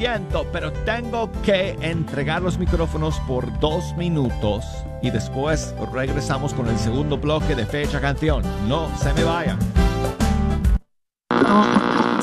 siento, 0.00 0.46
pero 0.50 0.72
tengo 0.72 1.30
que 1.42 1.76
entregar 1.82 2.40
los 2.40 2.58
micrófonos 2.58 3.20
por 3.28 3.58
dos 3.60 3.94
minutos 3.98 4.64
y 5.02 5.10
después 5.10 5.74
regresamos 5.92 6.54
con 6.54 6.68
el 6.68 6.78
segundo 6.78 7.18
bloque 7.18 7.54
de 7.54 7.66
Fecha 7.66 8.00
Canción. 8.00 8.42
No 8.66 8.90
se 8.96 9.12
me 9.12 9.24
vayan. 9.24 9.69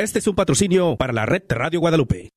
Este 0.00 0.20
es 0.20 0.28
un 0.28 0.36
patrocinio 0.36 0.94
para 0.96 1.12
la 1.12 1.26
red 1.26 1.42
de 1.48 1.56
Radio 1.56 1.80
Guadalupe. 1.80 2.30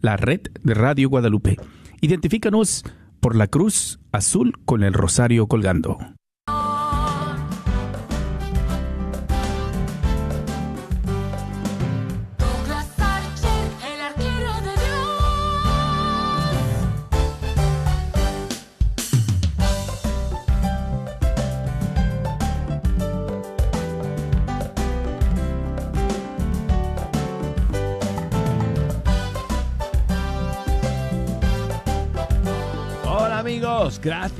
la 0.00 0.16
red 0.16 0.40
de 0.62 0.74
Radio 0.74 1.08
Guadalupe. 1.08 1.56
Identifícanos 2.00 2.84
por 3.20 3.36
la 3.36 3.46
cruz 3.46 4.00
azul 4.12 4.54
con 4.64 4.82
el 4.82 4.92
rosario 4.92 5.46
colgando. 5.46 5.98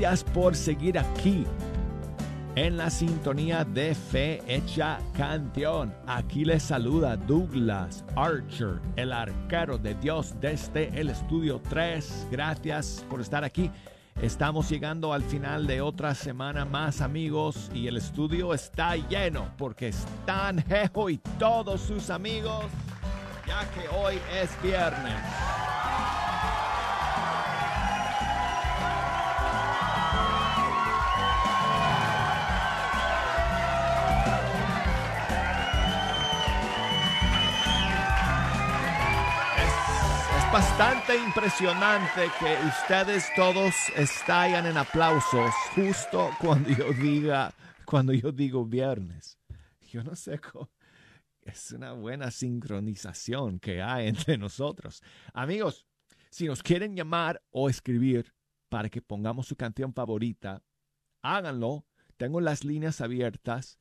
Por 0.09 0.57
seguir 0.57 0.99
aquí 0.99 1.45
en 2.57 2.79
la 2.79 2.89
sintonía 2.89 3.63
de 3.63 3.95
Fe 3.95 4.43
Hecha 4.47 4.99
Canción. 5.15 5.95
Aquí 6.07 6.47
les 6.47 6.63
saluda 6.63 7.15
Douglas 7.15 8.07
Archer, 8.17 8.81
el 8.97 9.13
arquero 9.13 9.77
de 9.77 9.95
Dios 9.97 10.35
desde 10.41 10.89
el 10.99 11.11
estudio 11.11 11.61
3. 11.69 12.29
Gracias 12.31 13.05
por 13.11 13.21
estar 13.21 13.45
aquí. 13.45 13.71
Estamos 14.23 14.71
llegando 14.71 15.13
al 15.13 15.23
final 15.23 15.67
de 15.67 15.83
otra 15.83 16.15
semana 16.15 16.65
más 16.65 17.03
amigos 17.03 17.71
y 17.75 17.87
el 17.87 17.99
estudio 17.99 18.55
está 18.55 18.97
lleno 18.97 19.51
porque 19.59 19.89
están 19.89 20.65
Jejo 20.65 21.11
y 21.11 21.19
todos 21.39 21.83
sus 21.83 22.09
amigos 22.09 22.65
ya 23.47 23.71
que 23.73 23.87
hoy 23.89 24.19
es 24.35 24.51
viernes. 24.63 25.21
Bastante 40.53 41.15
impresionante 41.17 42.31
que 42.41 42.57
ustedes 42.67 43.27
todos 43.37 43.75
estallan 43.97 44.67
en 44.67 44.79
aplausos 44.79 45.53
justo 45.75 46.31
cuando 46.41 46.71
yo 46.71 46.93
diga, 46.93 47.53
cuando 47.85 48.15
yo 48.15 48.33
digo 48.33 48.65
viernes. 48.65 49.39
Yo 49.91 50.03
no 50.03 50.17
sé 50.17 50.39
cómo, 50.39 50.71
es 51.43 51.73
una 51.73 51.93
buena 51.93 52.31
sincronización 52.31 53.59
que 53.59 53.83
hay 53.83 54.09
entre 54.09 54.39
nosotros. 54.39 55.03
Amigos, 55.35 55.87
si 56.31 56.47
nos 56.47 56.63
quieren 56.63 56.97
llamar 56.97 57.43
o 57.51 57.69
escribir 57.69 58.33
para 58.71 58.89
que 58.89 59.03
pongamos 59.03 59.47
su 59.47 59.57
canción 59.57 59.93
favorita, 59.93 60.63
háganlo. 61.23 61.85
Tengo 62.17 62.41
las 62.41 62.65
líneas 62.65 63.01
abiertas 63.01 63.79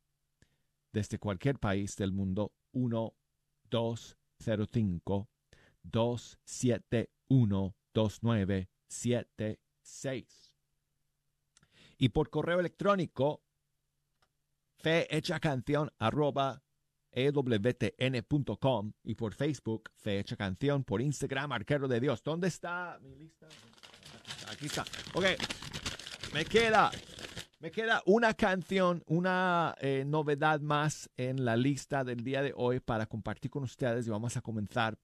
Desde 0.93 1.19
cualquier 1.19 1.59
país 1.59 1.97
del 1.97 2.13
mundo, 2.13 2.53
1 2.73 3.13
2 3.71 4.17
05 4.39 5.29
271 5.83 7.75
2976. 7.93 10.57
Y 11.99 12.11
por 12.11 12.31
correo 12.31 12.61
electrónico, 12.61 13.43
canción 15.41 15.91
arroba 15.99 16.63
ewtn.com 17.13 18.93
y 19.03 19.15
por 19.15 19.35
Facebook, 19.35 19.91
Fecha 19.97 20.37
Canción, 20.37 20.85
por 20.85 21.01
Instagram, 21.01 21.53
Arquero 21.53 21.89
de 21.89 22.01
Dios. 22.01 22.23
¿Dónde 22.23 22.49
está 22.49 22.99
mi 23.03 23.15
lista? 23.17 23.49
Aquí 24.51 24.67
está. 24.67 24.85
Ok, 25.15 25.25
me 26.33 26.45
queda, 26.45 26.91
me 27.59 27.71
queda 27.71 28.03
una 28.07 28.35
canción, 28.35 29.03
una 29.07 29.75
eh, 29.81 30.05
novedad 30.07 30.61
más 30.61 31.11
en 31.17 31.45
la 31.45 31.57
lista 31.57 32.05
del 32.05 32.23
día 32.23 32.43
de 32.43 32.53
hoy 32.57 32.81
para 32.81 33.07
compartir 33.07 33.51
con 33.51 33.65
ustedes 33.65 34.07
y 34.07 34.11
vamos 34.11 34.37
a 34.37 34.41
comenzar 34.41 34.99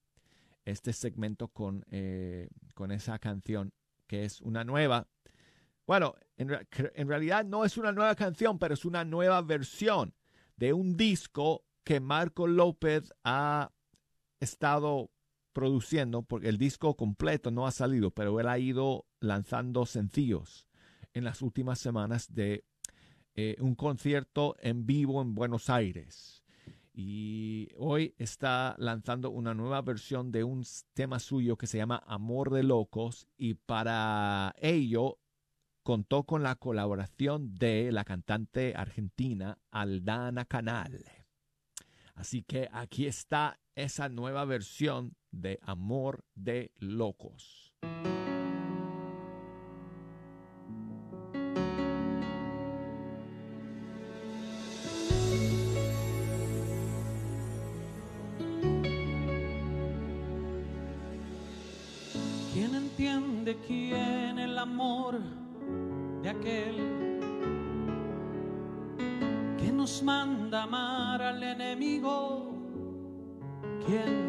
este 0.65 0.93
segmento 0.93 1.47
con, 1.49 1.85
eh, 1.91 2.49
con 2.73 2.91
esa 2.91 3.19
canción 3.19 3.73
que 4.05 4.25
es 4.25 4.41
una 4.41 4.63
nueva. 4.63 5.07
Bueno, 5.85 6.15
en, 6.35 6.57
en 6.71 7.07
realidad 7.07 7.45
no 7.45 7.63
es 7.65 7.77
una 7.77 7.91
nueva 7.91 8.15
canción, 8.15 8.59
pero 8.59 8.73
es 8.73 8.85
una 8.85 9.05
nueva 9.05 9.41
versión 9.41 10.13
de 10.57 10.73
un 10.73 10.97
disco 10.97 11.66
que 11.87 12.01
Marco 12.01 12.47
López 12.47 13.13
ha 13.23 13.71
estado 14.41 15.09
produciendo, 15.53 16.21
porque 16.21 16.49
el 16.49 16.57
disco 16.57 16.97
completo 16.97 17.49
no 17.49 17.65
ha 17.65 17.71
salido, 17.71 18.11
pero 18.11 18.41
él 18.41 18.49
ha 18.49 18.59
ido 18.59 19.05
lanzando 19.21 19.85
sencillos 19.85 20.67
en 21.13 21.23
las 21.23 21.41
últimas 21.41 21.79
semanas 21.79 22.33
de 22.33 22.65
eh, 23.35 23.55
un 23.61 23.75
concierto 23.75 24.57
en 24.59 24.85
vivo 24.85 25.21
en 25.21 25.33
Buenos 25.33 25.69
Aires. 25.69 26.43
Y 26.93 27.69
hoy 27.77 28.13
está 28.17 28.75
lanzando 28.79 29.29
una 29.29 29.53
nueva 29.53 29.81
versión 29.81 30.29
de 30.33 30.43
un 30.43 30.65
tema 30.93 31.19
suyo 31.19 31.55
que 31.55 31.67
se 31.67 31.77
llama 31.77 32.03
Amor 32.05 32.51
de 32.51 32.63
Locos 32.63 33.29
y 33.37 33.53
para 33.53 34.53
ello 34.57 35.19
contó 35.83 36.25
con 36.25 36.43
la 36.43 36.55
colaboración 36.55 37.55
de 37.55 37.93
la 37.93 38.03
cantante 38.03 38.73
argentina 38.75 39.57
Aldana 39.71 40.43
Canal. 40.43 41.05
Así 42.17 42.41
que 42.41 42.67
aquí 42.73 43.05
está 43.05 43.59
esa 43.75 44.09
nueva 44.09 44.43
versión 44.43 45.15
de 45.31 45.59
Amor 45.61 46.25
de 46.33 46.71
Locos. 46.79 47.71
¿Quién 62.51 62.73
entiende 62.73 63.57
quién 63.67 64.39
el 64.39 64.57
amor 64.57 65.19
de 66.23 66.29
aquel 66.29 66.75
que 66.75 67.06
nos 69.87 70.03
manda 70.03 70.63
amar 70.63 71.21
al 71.21 71.41
enemigo? 71.41 72.53
¿Quién 73.85 74.27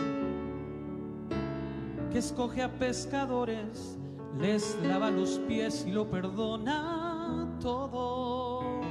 que 2.13 2.19
escoge 2.19 2.63
a 2.63 2.69
pescadores, 2.79 3.99
les 4.39 4.79
lava 4.85 5.11
los 5.11 5.41
pies 5.49 5.85
y 5.85 5.91
lo 5.91 6.09
perdona 6.09 7.49
todo? 7.61 8.83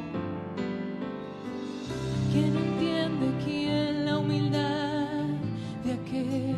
¿Quién 2.34 2.54
entiende 2.58 3.28
quién 3.46 4.04
la 4.04 4.18
humildad 4.18 5.24
de 5.86 5.94
aquel 5.94 6.58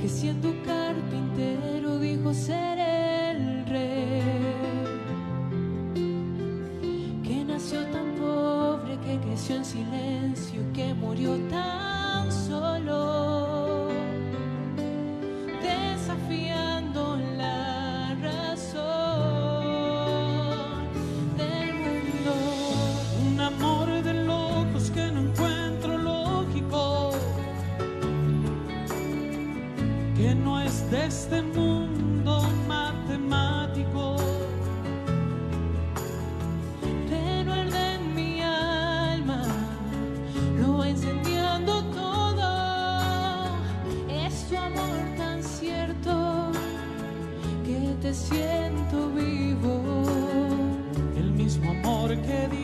que 0.00 0.08
siendo 0.08 0.54
carpintero 0.64 1.98
dijo 1.98 2.32
ser 2.32 2.78
en 9.48 9.64
silencio 9.64 10.60
que 10.74 10.92
murió 10.92 11.34
tan 11.48 12.30
solo, 12.30 13.19
que 52.22 52.59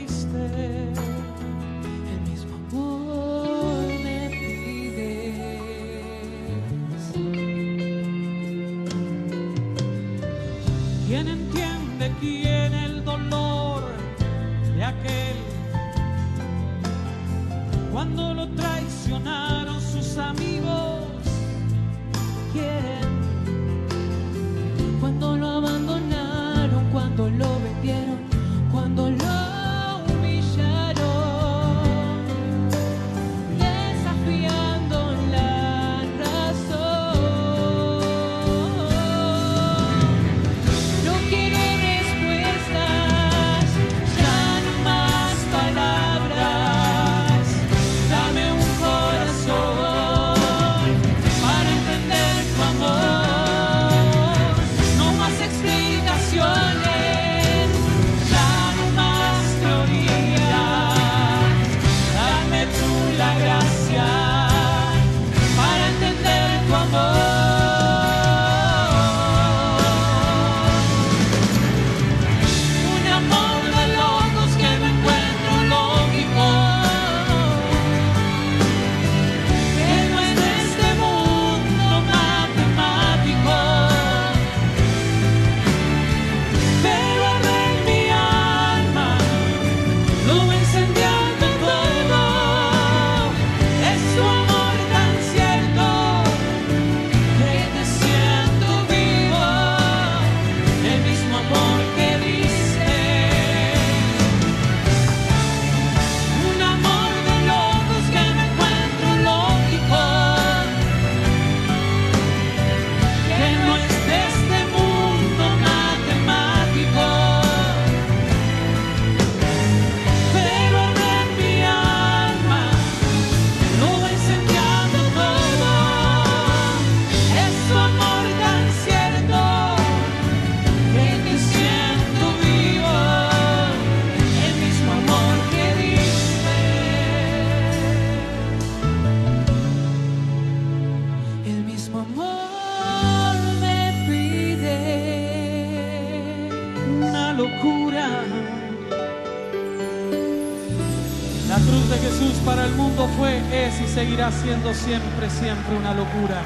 La 151.56 151.62
cruz 151.62 151.88
de 151.88 151.96
Jesús 151.96 152.34
para 152.44 152.66
el 152.66 152.74
mundo 152.74 153.08
fue, 153.16 153.38
es 153.50 153.80
y 153.80 153.86
seguirá 153.86 154.30
siendo 154.30 154.74
siempre, 154.74 155.30
siempre 155.30 155.74
una 155.74 155.94
locura. 155.94 156.42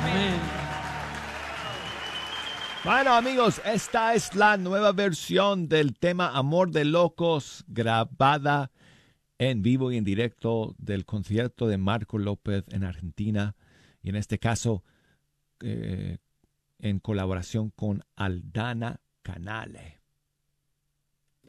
Amén. 0.00 0.34
Bueno 2.82 3.14
amigos, 3.14 3.62
esta 3.64 4.14
es 4.14 4.34
la 4.34 4.56
nueva 4.56 4.90
versión 4.90 5.68
del 5.68 5.96
tema 5.96 6.36
Amor 6.36 6.72
de 6.72 6.84
Locos 6.84 7.64
grabada 7.68 8.72
en 9.38 9.62
vivo 9.62 9.92
y 9.92 9.96
en 9.96 10.02
directo 10.02 10.74
del 10.76 11.06
concierto 11.06 11.68
de 11.68 11.78
Marco 11.78 12.18
López 12.18 12.64
en 12.72 12.82
Argentina 12.82 13.54
y 14.02 14.08
en 14.08 14.16
este 14.16 14.40
caso 14.40 14.82
eh, 15.60 16.18
en 16.80 16.98
colaboración 16.98 17.70
con 17.70 18.02
Aldana 18.16 19.02
Canale. 19.22 20.00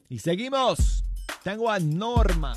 Y 0.10 0.20
seguimos. 0.20 1.04
Tengo 1.44 1.72
a 1.72 1.80
Norma 1.80 2.54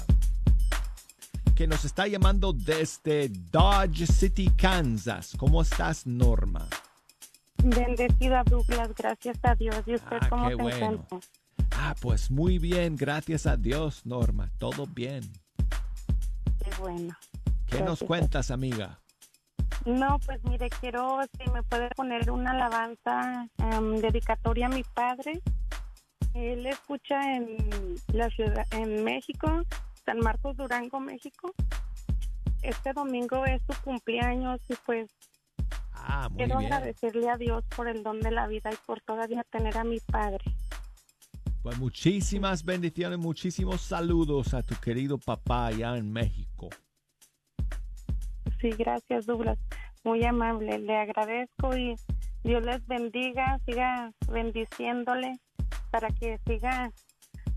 que 1.56 1.66
nos 1.66 1.86
está 1.86 2.06
llamando 2.06 2.52
desde 2.52 3.30
Dodge 3.30 4.06
City, 4.06 4.50
Kansas. 4.56 5.32
¿Cómo 5.38 5.62
estás, 5.62 6.06
Norma? 6.06 6.68
Bendecida 7.64 8.44
Douglas, 8.44 8.90
gracias 8.94 9.38
a 9.42 9.54
Dios. 9.54 9.82
¿Y 9.86 9.94
usted 9.94 10.18
Ah, 10.20 10.28
cómo 10.28 10.48
se 10.50 10.54
bueno. 10.54 10.76
encuentra? 10.76 11.18
Ah, 11.72 11.94
pues 12.00 12.30
muy 12.30 12.58
bien, 12.58 12.94
gracias 12.94 13.46
a 13.46 13.56
Dios, 13.56 14.04
Norma. 14.04 14.50
Todo 14.58 14.86
bien. 14.86 15.22
Qué 16.62 16.70
bueno. 16.78 17.16
¿Qué 17.66 17.80
nos 17.80 18.00
cuentas, 18.00 18.50
amiga? 18.50 19.00
No, 19.86 20.18
pues 20.26 20.38
mire, 20.44 20.68
quiero, 20.80 21.20
si 21.38 21.50
me 21.50 21.62
puede 21.62 21.88
poner 21.90 22.30
una 22.30 22.50
alabanza 22.50 23.48
em, 23.58 23.96
dedicatoria 23.96 24.66
a 24.66 24.68
mi 24.68 24.82
padre. 24.84 25.40
Él 26.34 26.66
escucha 26.66 27.34
en 27.34 27.56
la 28.12 28.28
ciudad, 28.28 28.66
en 28.72 29.04
México, 29.04 29.62
San 30.06 30.20
Marcos 30.20 30.56
Durango, 30.56 31.00
México. 31.00 31.52
Este 32.62 32.92
domingo 32.94 33.44
es 33.44 33.60
su 33.68 33.78
cumpleaños 33.82 34.60
y 34.70 34.74
pues 34.86 35.10
Ah, 35.92 36.28
muy 36.30 36.38
quiero 36.38 36.58
bien. 36.58 36.72
agradecerle 36.72 37.28
a 37.28 37.36
Dios 37.36 37.64
por 37.76 37.88
el 37.88 38.02
don 38.04 38.20
de 38.20 38.30
la 38.30 38.46
vida 38.46 38.70
y 38.72 38.76
por 38.86 39.00
todavía 39.02 39.42
tener 39.50 39.76
a 39.76 39.82
mi 39.84 39.98
padre. 40.00 40.44
Pues 41.62 41.78
muchísimas 41.78 42.64
bendiciones, 42.64 43.18
muchísimos 43.18 43.80
saludos 43.80 44.54
a 44.54 44.62
tu 44.62 44.76
querido 44.76 45.18
papá 45.18 45.66
allá 45.66 45.96
en 45.96 46.12
México. 46.12 46.68
Sí, 48.60 48.70
gracias 48.70 49.26
Douglas, 49.26 49.58
muy 50.04 50.24
amable, 50.24 50.78
le 50.78 50.96
agradezco 50.96 51.76
y 51.76 51.96
Dios 52.44 52.64
les 52.64 52.86
bendiga, 52.86 53.58
siga 53.66 54.12
bendiciéndole 54.30 55.40
para 55.90 56.08
que 56.10 56.38
siga 56.46 56.92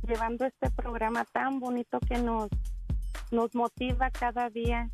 llevando 0.07 0.45
este 0.45 0.69
programa 0.71 1.25
tan 1.25 1.59
bonito 1.59 1.99
que 1.99 2.17
nos, 2.17 2.49
nos 3.31 3.53
motiva 3.55 4.09
cada 4.11 4.49
día 4.49 4.89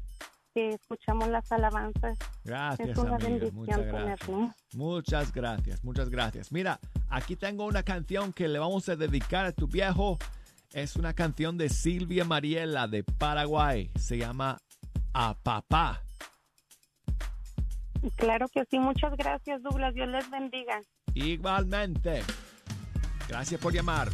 que 0.54 0.70
escuchamos 0.70 1.28
las 1.28 1.52
alabanzas. 1.52 2.18
Gracias, 2.46 2.90
es 2.90 2.98
una 2.98 3.16
amiga. 3.16 3.30
bendición 3.30 3.56
Muchas 3.56 3.78
gracias. 3.78 4.20
tenerlo. 4.20 4.54
Muchas 4.74 5.34
gracias, 5.34 5.84
muchas 5.84 6.10
gracias. 6.10 6.52
Mira, 6.52 6.80
aquí 7.10 7.36
tengo 7.36 7.66
una 7.66 7.84
canción 7.84 8.32
que 8.32 8.48
le 8.48 8.58
vamos 8.60 8.88
a 8.88 8.96
dedicar 8.96 9.46
a 9.46 9.52
tu 9.52 9.68
viejo. 9.68 10.18
Es 10.72 10.96
una 10.96 11.14
canción 11.14 11.58
de 11.58 11.70
Silvia 11.70 12.24
Mariela 12.26 12.88
de 12.88 13.04
Paraguay. 13.04 13.92
Se 13.96 14.18
llama 14.18 14.58
A 15.14 15.36
Papá. 15.36 16.02
Claro 18.16 18.48
que 18.50 18.64
sí, 18.70 18.80
muchas 18.80 19.16
gracias 19.18 19.62
Douglas, 19.62 19.94
Dios 19.94 20.08
les 20.08 20.30
bendiga. 20.30 20.80
Igualmente. 21.14 22.22
Gracias 23.28 23.60
por 23.60 23.74
llamar. 23.74 24.10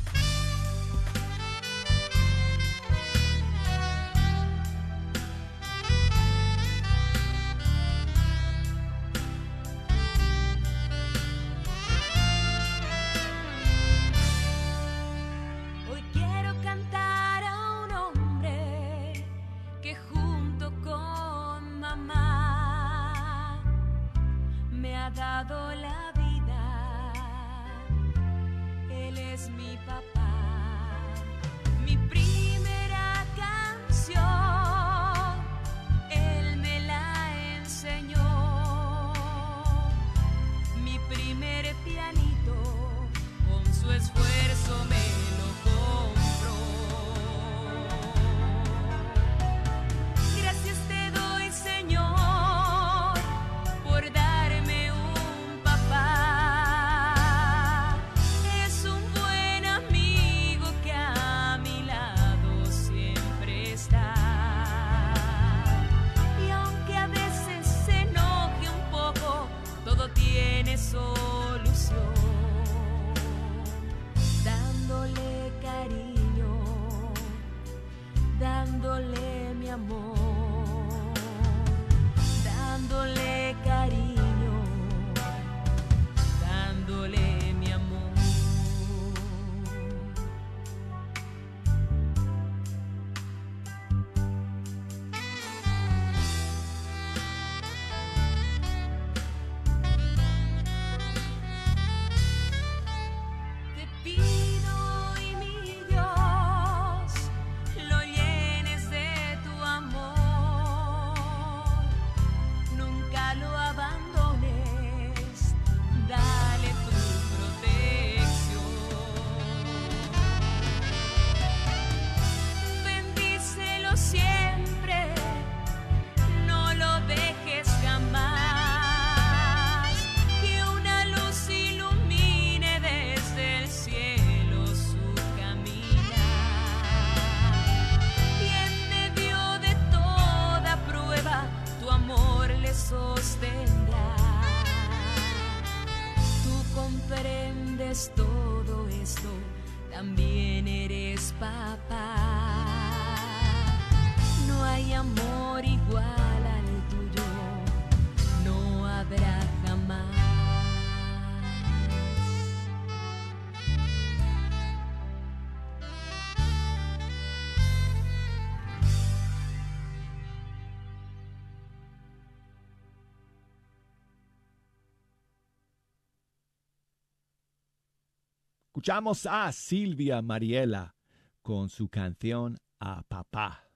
Escuchamos 178.81 179.27
a 179.27 179.51
Silvia 179.51 180.23
Mariela 180.23 180.95
con 181.43 181.69
su 181.69 181.87
canción 181.87 182.57
a 182.79 183.03
papá. 183.03 183.69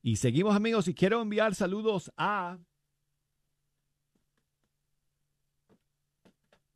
Y 0.00 0.14
seguimos 0.14 0.54
amigos 0.54 0.86
y 0.86 0.94
quiero 0.94 1.20
enviar 1.20 1.56
saludos 1.56 2.08
a 2.16 2.56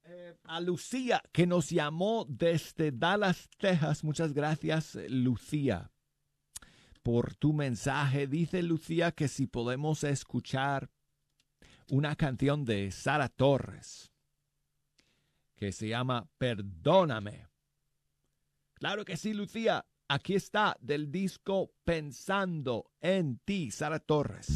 eh, 0.03 0.35
a 0.43 0.61
Lucía 0.61 1.23
que 1.31 1.47
nos 1.47 1.71
llamó 1.71 2.27
desde 2.29 2.91
Dallas, 2.91 3.49
Texas. 3.59 4.03
Muchas 4.03 4.33
gracias, 4.33 4.99
Lucía, 5.09 5.93
por 7.05 7.37
tu 7.37 7.53
mensaje. 7.53 8.27
Dice 8.27 8.61
Lucía 8.61 9.13
que 9.13 9.29
si 9.29 9.47
podemos 9.47 10.03
escuchar 10.03 10.91
una 11.89 12.17
canción 12.17 12.65
de 12.65 12.91
Sara 12.91 13.29
Torres 13.29 14.12
que 15.63 15.71
se 15.71 15.87
llama 15.87 16.29
Perdóname. 16.39 17.47
Claro 18.75 19.05
que 19.05 19.17
sí, 19.17 19.33
Lucía. 19.33 19.87
Aquí 20.09 20.35
está 20.35 20.77
del 20.81 21.13
disco 21.13 21.71
Pensando 21.85 22.91
en 23.01 23.39
ti, 23.45 23.71
Sara 23.71 24.01
Torres. 24.01 24.49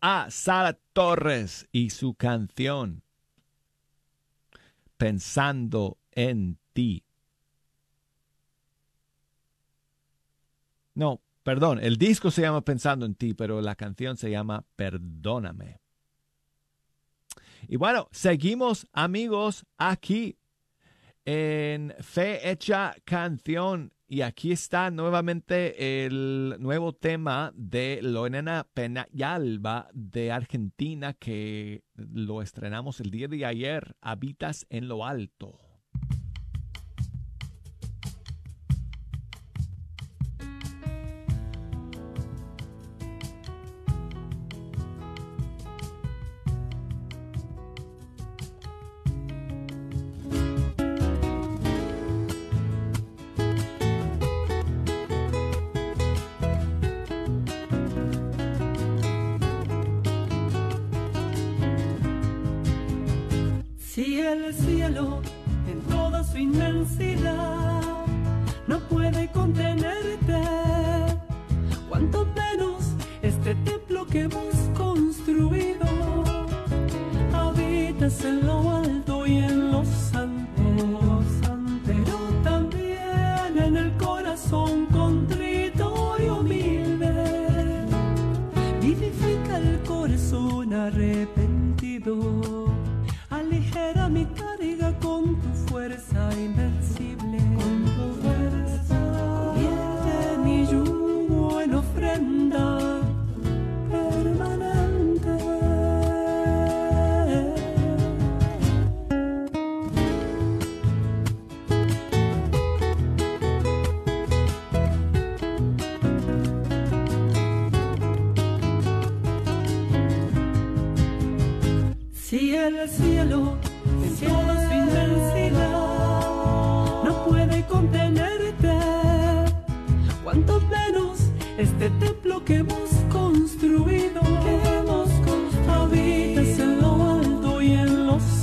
A 0.00 0.28
Sara 0.30 0.78
Torres 0.92 1.68
y 1.72 1.90
su 1.90 2.14
canción 2.14 3.02
Pensando 4.96 5.98
en 6.12 6.56
ti. 6.72 7.04
No, 10.94 11.20
perdón, 11.42 11.80
el 11.82 11.96
disco 11.96 12.30
se 12.30 12.42
llama 12.42 12.60
Pensando 12.64 13.04
en 13.06 13.16
ti, 13.16 13.34
pero 13.34 13.60
la 13.60 13.74
canción 13.74 14.16
se 14.16 14.30
llama 14.30 14.64
Perdóname. 14.76 15.80
Y 17.66 17.74
bueno, 17.76 18.08
seguimos 18.12 18.86
amigos 18.92 19.66
aquí 19.78 20.38
en 21.24 21.92
Fe 21.98 22.48
Hecha 22.48 22.94
Canción. 23.04 23.92
Y 24.08 24.20
aquí 24.20 24.52
está 24.52 24.92
nuevamente 24.92 26.06
el 26.06 26.56
nuevo 26.60 26.92
tema 26.92 27.52
de 27.56 27.98
Lorena 28.02 28.64
Penalba 28.72 29.88
de 29.92 30.30
Argentina 30.30 31.12
que 31.12 31.82
lo 31.96 32.40
estrenamos 32.40 33.00
el 33.00 33.10
día 33.10 33.26
de 33.26 33.44
ayer, 33.44 33.96
Habitas 34.00 34.64
en 34.70 34.86
lo 34.86 35.04
Alto. 35.04 35.65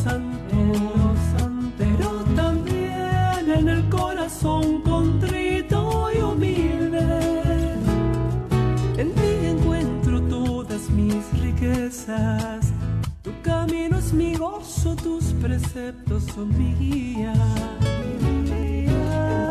Los 0.06 1.20
santos, 1.34 1.74
pero 1.78 2.10
también 2.36 3.50
en 3.58 3.70
el 3.70 3.90
corazón 3.90 4.82
contrito 4.82 6.10
y 6.14 6.22
humilde. 6.22 7.00
En 8.98 9.14
ti 9.14 9.46
encuentro 9.46 10.22
todas 10.24 10.90
mis 10.90 11.24
riquezas. 11.42 12.74
Tu 13.22 13.32
camino 13.42 13.98
es 13.98 14.14
mi 14.14 14.36
gozo, 14.36 14.96
tus 14.96 15.24
preceptos 15.42 16.24
son 16.36 16.50
mi 16.58 16.74
guía. 16.76 17.34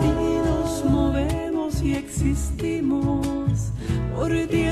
En 0.03 0.15
ti 0.19 0.33
nos 0.45 0.85
movemos 0.85 1.83
y 1.83 1.95
existimos, 1.95 3.73
por 4.15 4.31
ti 4.31 4.71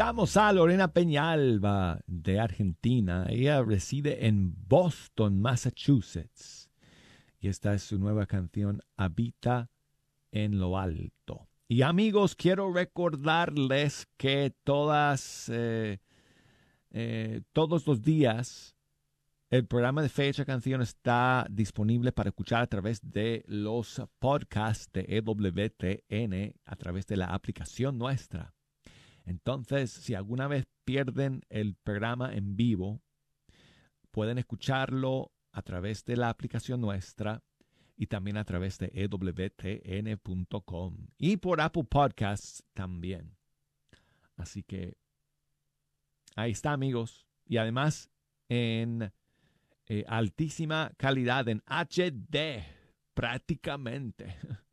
Escuchamos 0.00 0.36
a 0.38 0.50
Lorena 0.54 0.94
Peñalba 0.94 2.00
de 2.06 2.40
Argentina. 2.40 3.26
Ella 3.28 3.62
reside 3.62 4.26
en 4.26 4.54
Boston, 4.66 5.42
Massachusetts. 5.42 6.70
Y 7.38 7.48
esta 7.48 7.74
es 7.74 7.82
su 7.82 7.98
nueva 7.98 8.24
canción, 8.24 8.80
Habita 8.96 9.68
en 10.32 10.58
lo 10.58 10.78
Alto. 10.78 11.50
Y 11.68 11.82
amigos, 11.82 12.34
quiero 12.34 12.72
recordarles 12.72 14.08
que 14.16 14.54
todas, 14.64 15.50
eh, 15.52 15.98
eh, 16.92 17.42
todos 17.52 17.86
los 17.86 18.00
días 18.00 18.74
el 19.50 19.66
programa 19.66 20.00
de 20.00 20.08
Fecha 20.08 20.46
Canción 20.46 20.80
está 20.80 21.46
disponible 21.50 22.10
para 22.10 22.30
escuchar 22.30 22.62
a 22.62 22.66
través 22.68 23.02
de 23.02 23.44
los 23.46 24.00
podcasts 24.18 24.90
de 24.94 25.04
EWTN, 25.10 26.54
a 26.64 26.76
través 26.76 27.06
de 27.06 27.18
la 27.18 27.26
aplicación 27.26 27.98
nuestra. 27.98 28.54
Entonces, 29.24 29.90
si 29.90 30.14
alguna 30.14 30.48
vez 30.48 30.66
pierden 30.84 31.42
el 31.48 31.74
programa 31.74 32.34
en 32.34 32.56
vivo, 32.56 33.00
pueden 34.10 34.38
escucharlo 34.38 35.32
a 35.52 35.62
través 35.62 36.04
de 36.04 36.16
la 36.16 36.28
aplicación 36.28 36.80
nuestra 36.80 37.42
y 37.96 38.06
también 38.06 38.36
a 38.36 38.44
través 38.44 38.78
de 38.78 38.90
ewtn.com 38.94 40.26
y 41.18 41.36
por 41.36 41.60
Apple 41.60 41.84
Podcasts 41.84 42.64
también. 42.72 43.36
Así 44.36 44.62
que 44.62 44.96
ahí 46.34 46.52
está, 46.52 46.72
amigos. 46.72 47.26
Y 47.46 47.58
además 47.58 48.10
en 48.48 49.12
eh, 49.86 50.04
altísima 50.08 50.92
calidad, 50.96 51.48
en 51.48 51.62
HD, 51.66 52.64
prácticamente, 53.12 54.36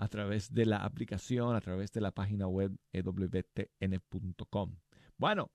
a 0.00 0.08
través 0.08 0.52
de 0.52 0.66
la 0.66 0.78
aplicación, 0.78 1.54
a 1.54 1.60
través 1.60 1.92
de 1.92 2.00
la 2.00 2.10
página 2.10 2.46
web 2.48 2.76
ewtn.com. 2.92 4.76
Bueno, 5.16 5.50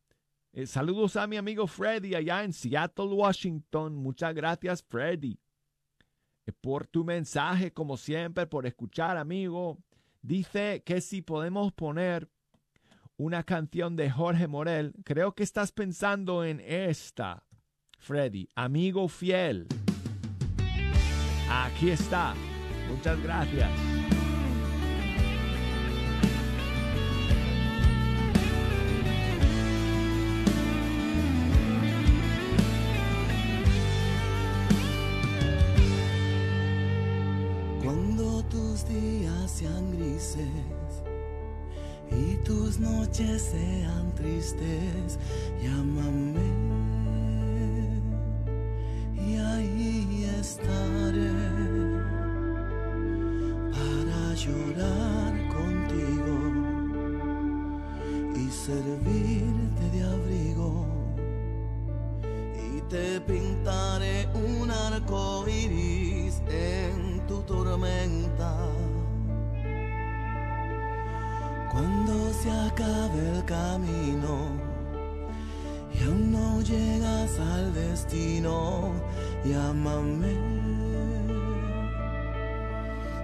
eh, 0.53 0.65
saludos 0.65 1.15
a 1.15 1.27
mi 1.27 1.37
amigo 1.37 1.67
Freddy 1.67 2.15
allá 2.15 2.43
en 2.43 2.53
Seattle, 2.53 3.07
Washington. 3.07 3.95
Muchas 3.95 4.33
gracias, 4.33 4.83
Freddy 4.83 5.37
por 6.53 6.87
tu 6.87 7.03
mensaje, 7.03 7.71
como 7.71 7.97
siempre, 7.97 8.45
por 8.47 8.65
escuchar, 8.65 9.17
amigo. 9.17 9.79
Dice 10.21 10.83
que 10.85 11.01
si 11.01 11.21
podemos 11.21 11.73
poner 11.73 12.29
una 13.17 13.43
canción 13.43 13.95
de 13.95 14.09
Jorge 14.09 14.47
Morel, 14.47 14.93
creo 15.03 15.33
que 15.33 15.43
estás 15.43 15.71
pensando 15.71 16.43
en 16.43 16.59
esta, 16.59 17.45
Freddy, 17.99 18.49
amigo 18.55 19.07
fiel. 19.07 19.67
Aquí 21.49 21.89
está. 21.89 22.33
Muchas 22.89 23.21
gracias. 23.21 24.14
Grises 39.91 40.75
y 42.11 42.35
tus 42.43 42.79
noches 42.79 43.41
sean 43.41 44.13
tristes, 44.15 45.17
llámame 45.61 46.39
y 49.15 49.37
ahí 49.37 50.29
estaré 50.39 51.31
para 53.71 54.33
llorar 54.35 55.33
contigo 55.47 56.37
y 58.35 58.51
servirte 58.51 59.89
de 59.91 60.03
abrigo 60.03 60.85
y 62.75 62.81
te 62.81 63.19
pintaré 63.21 64.27
un 64.33 64.69
arco 64.69 65.45
iris 65.47 66.41
en 66.49 67.25
tu 67.27 67.41
tormenta. 67.41 68.69
Cuando 71.75 72.31
se 72.31 72.49
acabe 72.49 73.19
el 73.35 73.43
camino 73.43 74.47
y 75.93 76.03
aún 76.05 76.31
no 76.31 76.61
llegas 76.61 77.37
al 77.37 77.73
destino, 77.73 78.93
llámame 79.43 80.37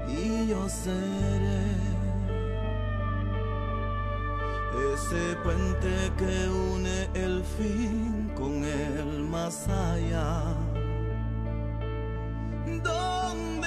y 0.09 0.47
yo 0.47 0.67
seré 0.67 1.63
ese 4.93 5.35
puente 5.45 6.11
que 6.17 6.49
une 6.49 7.09
el 7.13 7.41
fin 7.57 8.33
con 8.35 8.65
el 8.65 9.23
más 9.23 9.65
allá. 9.69 10.57
¿Dónde 12.83 13.61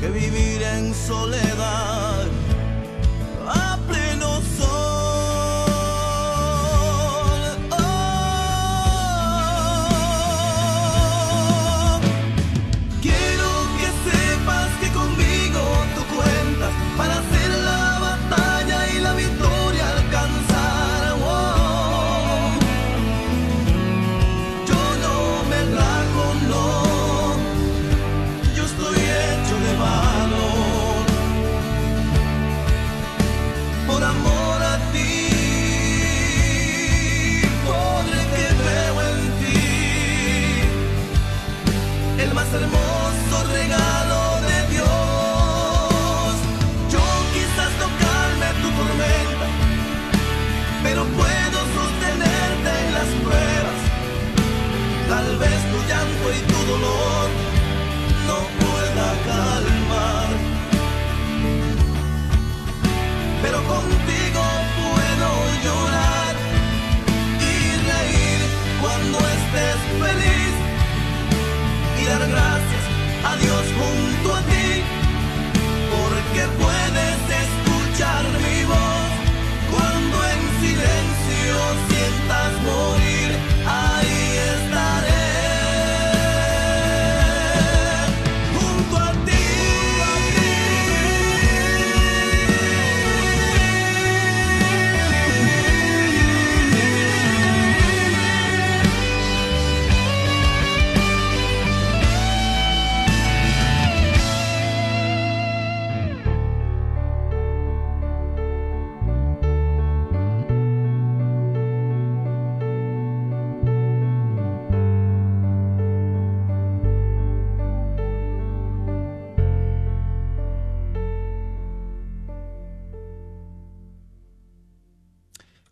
que 0.00 0.08
vivir 0.10 0.62
en 0.62 0.94
soledad 0.94 2.43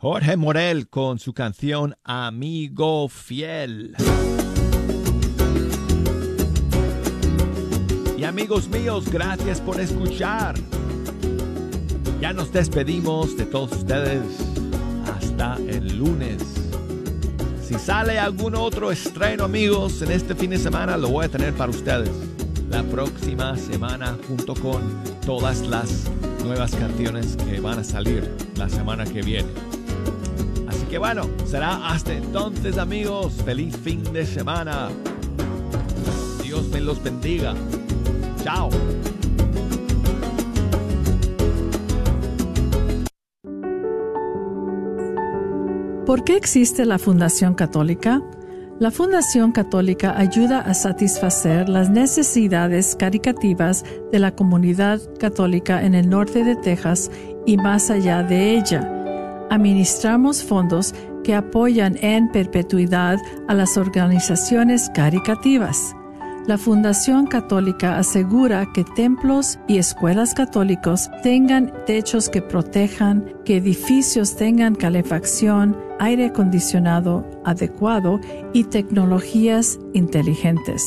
Jorge 0.03 0.37
Morel 0.37 0.89
con 0.89 1.21
su 1.21 1.33
canción 1.33 1.95
Amigo 2.03 3.09
Fiel. 3.09 3.95
Y 8.19 8.25
amigos 8.25 8.69
míos, 8.69 9.09
gracias 9.09 9.61
por 9.61 9.81
escuchar. 9.81 10.57
Ya 12.21 12.33
nos 12.33 12.53
despedimos 12.53 13.37
de 13.37 13.47
todos 13.47 13.71
ustedes 13.71 14.25
hasta 15.07 15.55
el 15.69 15.97
lunes. 15.97 16.43
Si 17.65 17.75
sale 17.75 18.19
algún 18.19 18.57
otro 18.57 18.91
estreno, 18.91 19.45
amigos, 19.45 20.03
en 20.03 20.11
este 20.11 20.35
fin 20.35 20.51
de 20.51 20.59
semana, 20.59 20.97
lo 20.97 21.11
voy 21.11 21.27
a 21.27 21.29
tener 21.29 21.55
para 21.55 21.71
ustedes 21.71 22.11
la 22.69 22.83
próxima 22.83 23.57
semana 23.57 24.19
junto 24.27 24.55
con 24.55 24.83
todas 25.25 25.61
las 25.61 26.11
nuevas 26.43 26.75
canciones 26.75 27.37
que 27.37 27.61
van 27.61 27.79
a 27.79 27.85
salir 27.85 28.29
la 28.57 28.69
semana 28.69 29.05
que 29.05 29.23
viene. 29.23 29.72
Que 30.93 30.99
bueno, 30.99 31.22
será 31.47 31.88
hasta 31.88 32.12
entonces 32.12 32.76
amigos. 32.76 33.32
Feliz 33.47 33.74
fin 33.78 34.05
de 34.12 34.26
semana. 34.26 34.90
Dios 36.43 36.68
me 36.68 36.82
los 36.82 37.03
bendiga. 37.03 37.55
Chao. 38.45 38.68
¿Por 46.05 46.24
qué 46.24 46.36
existe 46.36 46.84
la 46.84 46.99
Fundación 46.99 47.55
Católica? 47.55 48.20
La 48.78 48.90
Fundación 48.90 49.53
Católica 49.53 50.18
ayuda 50.18 50.61
a 50.61 50.74
satisfacer 50.74 51.70
las 51.70 51.88
necesidades 51.88 52.97
caricativas 52.97 53.82
de 54.12 54.18
la 54.18 54.34
comunidad 54.36 55.01
católica 55.18 55.86
en 55.86 55.95
el 55.95 56.11
norte 56.11 56.45
de 56.45 56.55
Texas 56.57 57.11
y 57.47 57.57
más 57.57 57.88
allá 57.88 58.22
de 58.22 58.59
ella. 58.59 59.02
Administramos 59.53 60.43
fondos 60.43 60.95
que 61.25 61.35
apoyan 61.35 61.99
en 62.01 62.33
perpetuidad 62.33 63.19
a 63.49 63.55
las 63.55 63.77
organizaciones 63.77 64.91
caricativas. 64.95 65.95
La 66.47 66.57
Fundación 66.57 67.27
Católica 67.27 67.99
asegura 67.99 68.67
que 68.73 68.83
templos 68.83 69.59
y 69.69 69.77
escuelas 69.77 70.33
católicos 70.33 71.11
tengan 71.23 71.71
techos 71.85 72.31
que 72.31 72.41
protejan, 72.41 73.27
que 73.45 73.59
edificios 73.59 74.37
tengan 74.37 74.75
calefacción, 74.75 75.77
aire 76.01 76.29
acondicionado 76.29 77.29
adecuado 77.45 78.21
y 78.55 78.65
tecnologías 78.65 79.79
inteligentes. 79.93 80.83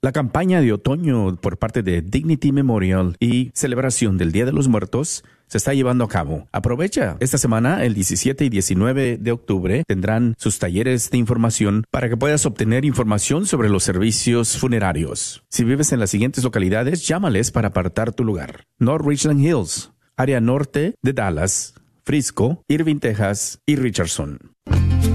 La 0.00 0.12
campaña 0.12 0.62
de 0.62 0.72
otoño 0.72 1.36
por 1.36 1.58
parte 1.58 1.82
de 1.82 2.00
Dignity 2.00 2.52
Memorial 2.52 3.16
y 3.20 3.50
celebración 3.54 4.16
del 4.16 4.32
Día 4.32 4.46
de 4.46 4.52
los 4.52 4.66
Muertos 4.66 5.24
se 5.52 5.58
está 5.58 5.74
llevando 5.74 6.04
a 6.04 6.08
cabo. 6.08 6.48
Aprovecha 6.50 7.18
esta 7.20 7.36
semana, 7.36 7.84
el 7.84 7.92
17 7.92 8.46
y 8.46 8.48
19 8.48 9.18
de 9.18 9.32
octubre, 9.32 9.84
tendrán 9.86 10.34
sus 10.38 10.58
talleres 10.58 11.10
de 11.10 11.18
información 11.18 11.84
para 11.90 12.08
que 12.08 12.16
puedas 12.16 12.46
obtener 12.46 12.86
información 12.86 13.44
sobre 13.44 13.68
los 13.68 13.84
servicios 13.84 14.56
funerarios. 14.56 15.44
Si 15.50 15.62
vives 15.62 15.92
en 15.92 16.00
las 16.00 16.08
siguientes 16.08 16.42
localidades, 16.42 17.06
llámales 17.06 17.50
para 17.50 17.68
apartar 17.68 18.14
tu 18.14 18.24
lugar. 18.24 18.64
North 18.78 19.04
Richland 19.06 19.44
Hills, 19.44 19.92
área 20.16 20.40
norte 20.40 20.94
de 21.02 21.12
Dallas, 21.12 21.74
Frisco, 22.02 22.62
Irving, 22.68 23.00
Texas 23.00 23.60
y 23.66 23.76
Richardson. 23.76 24.51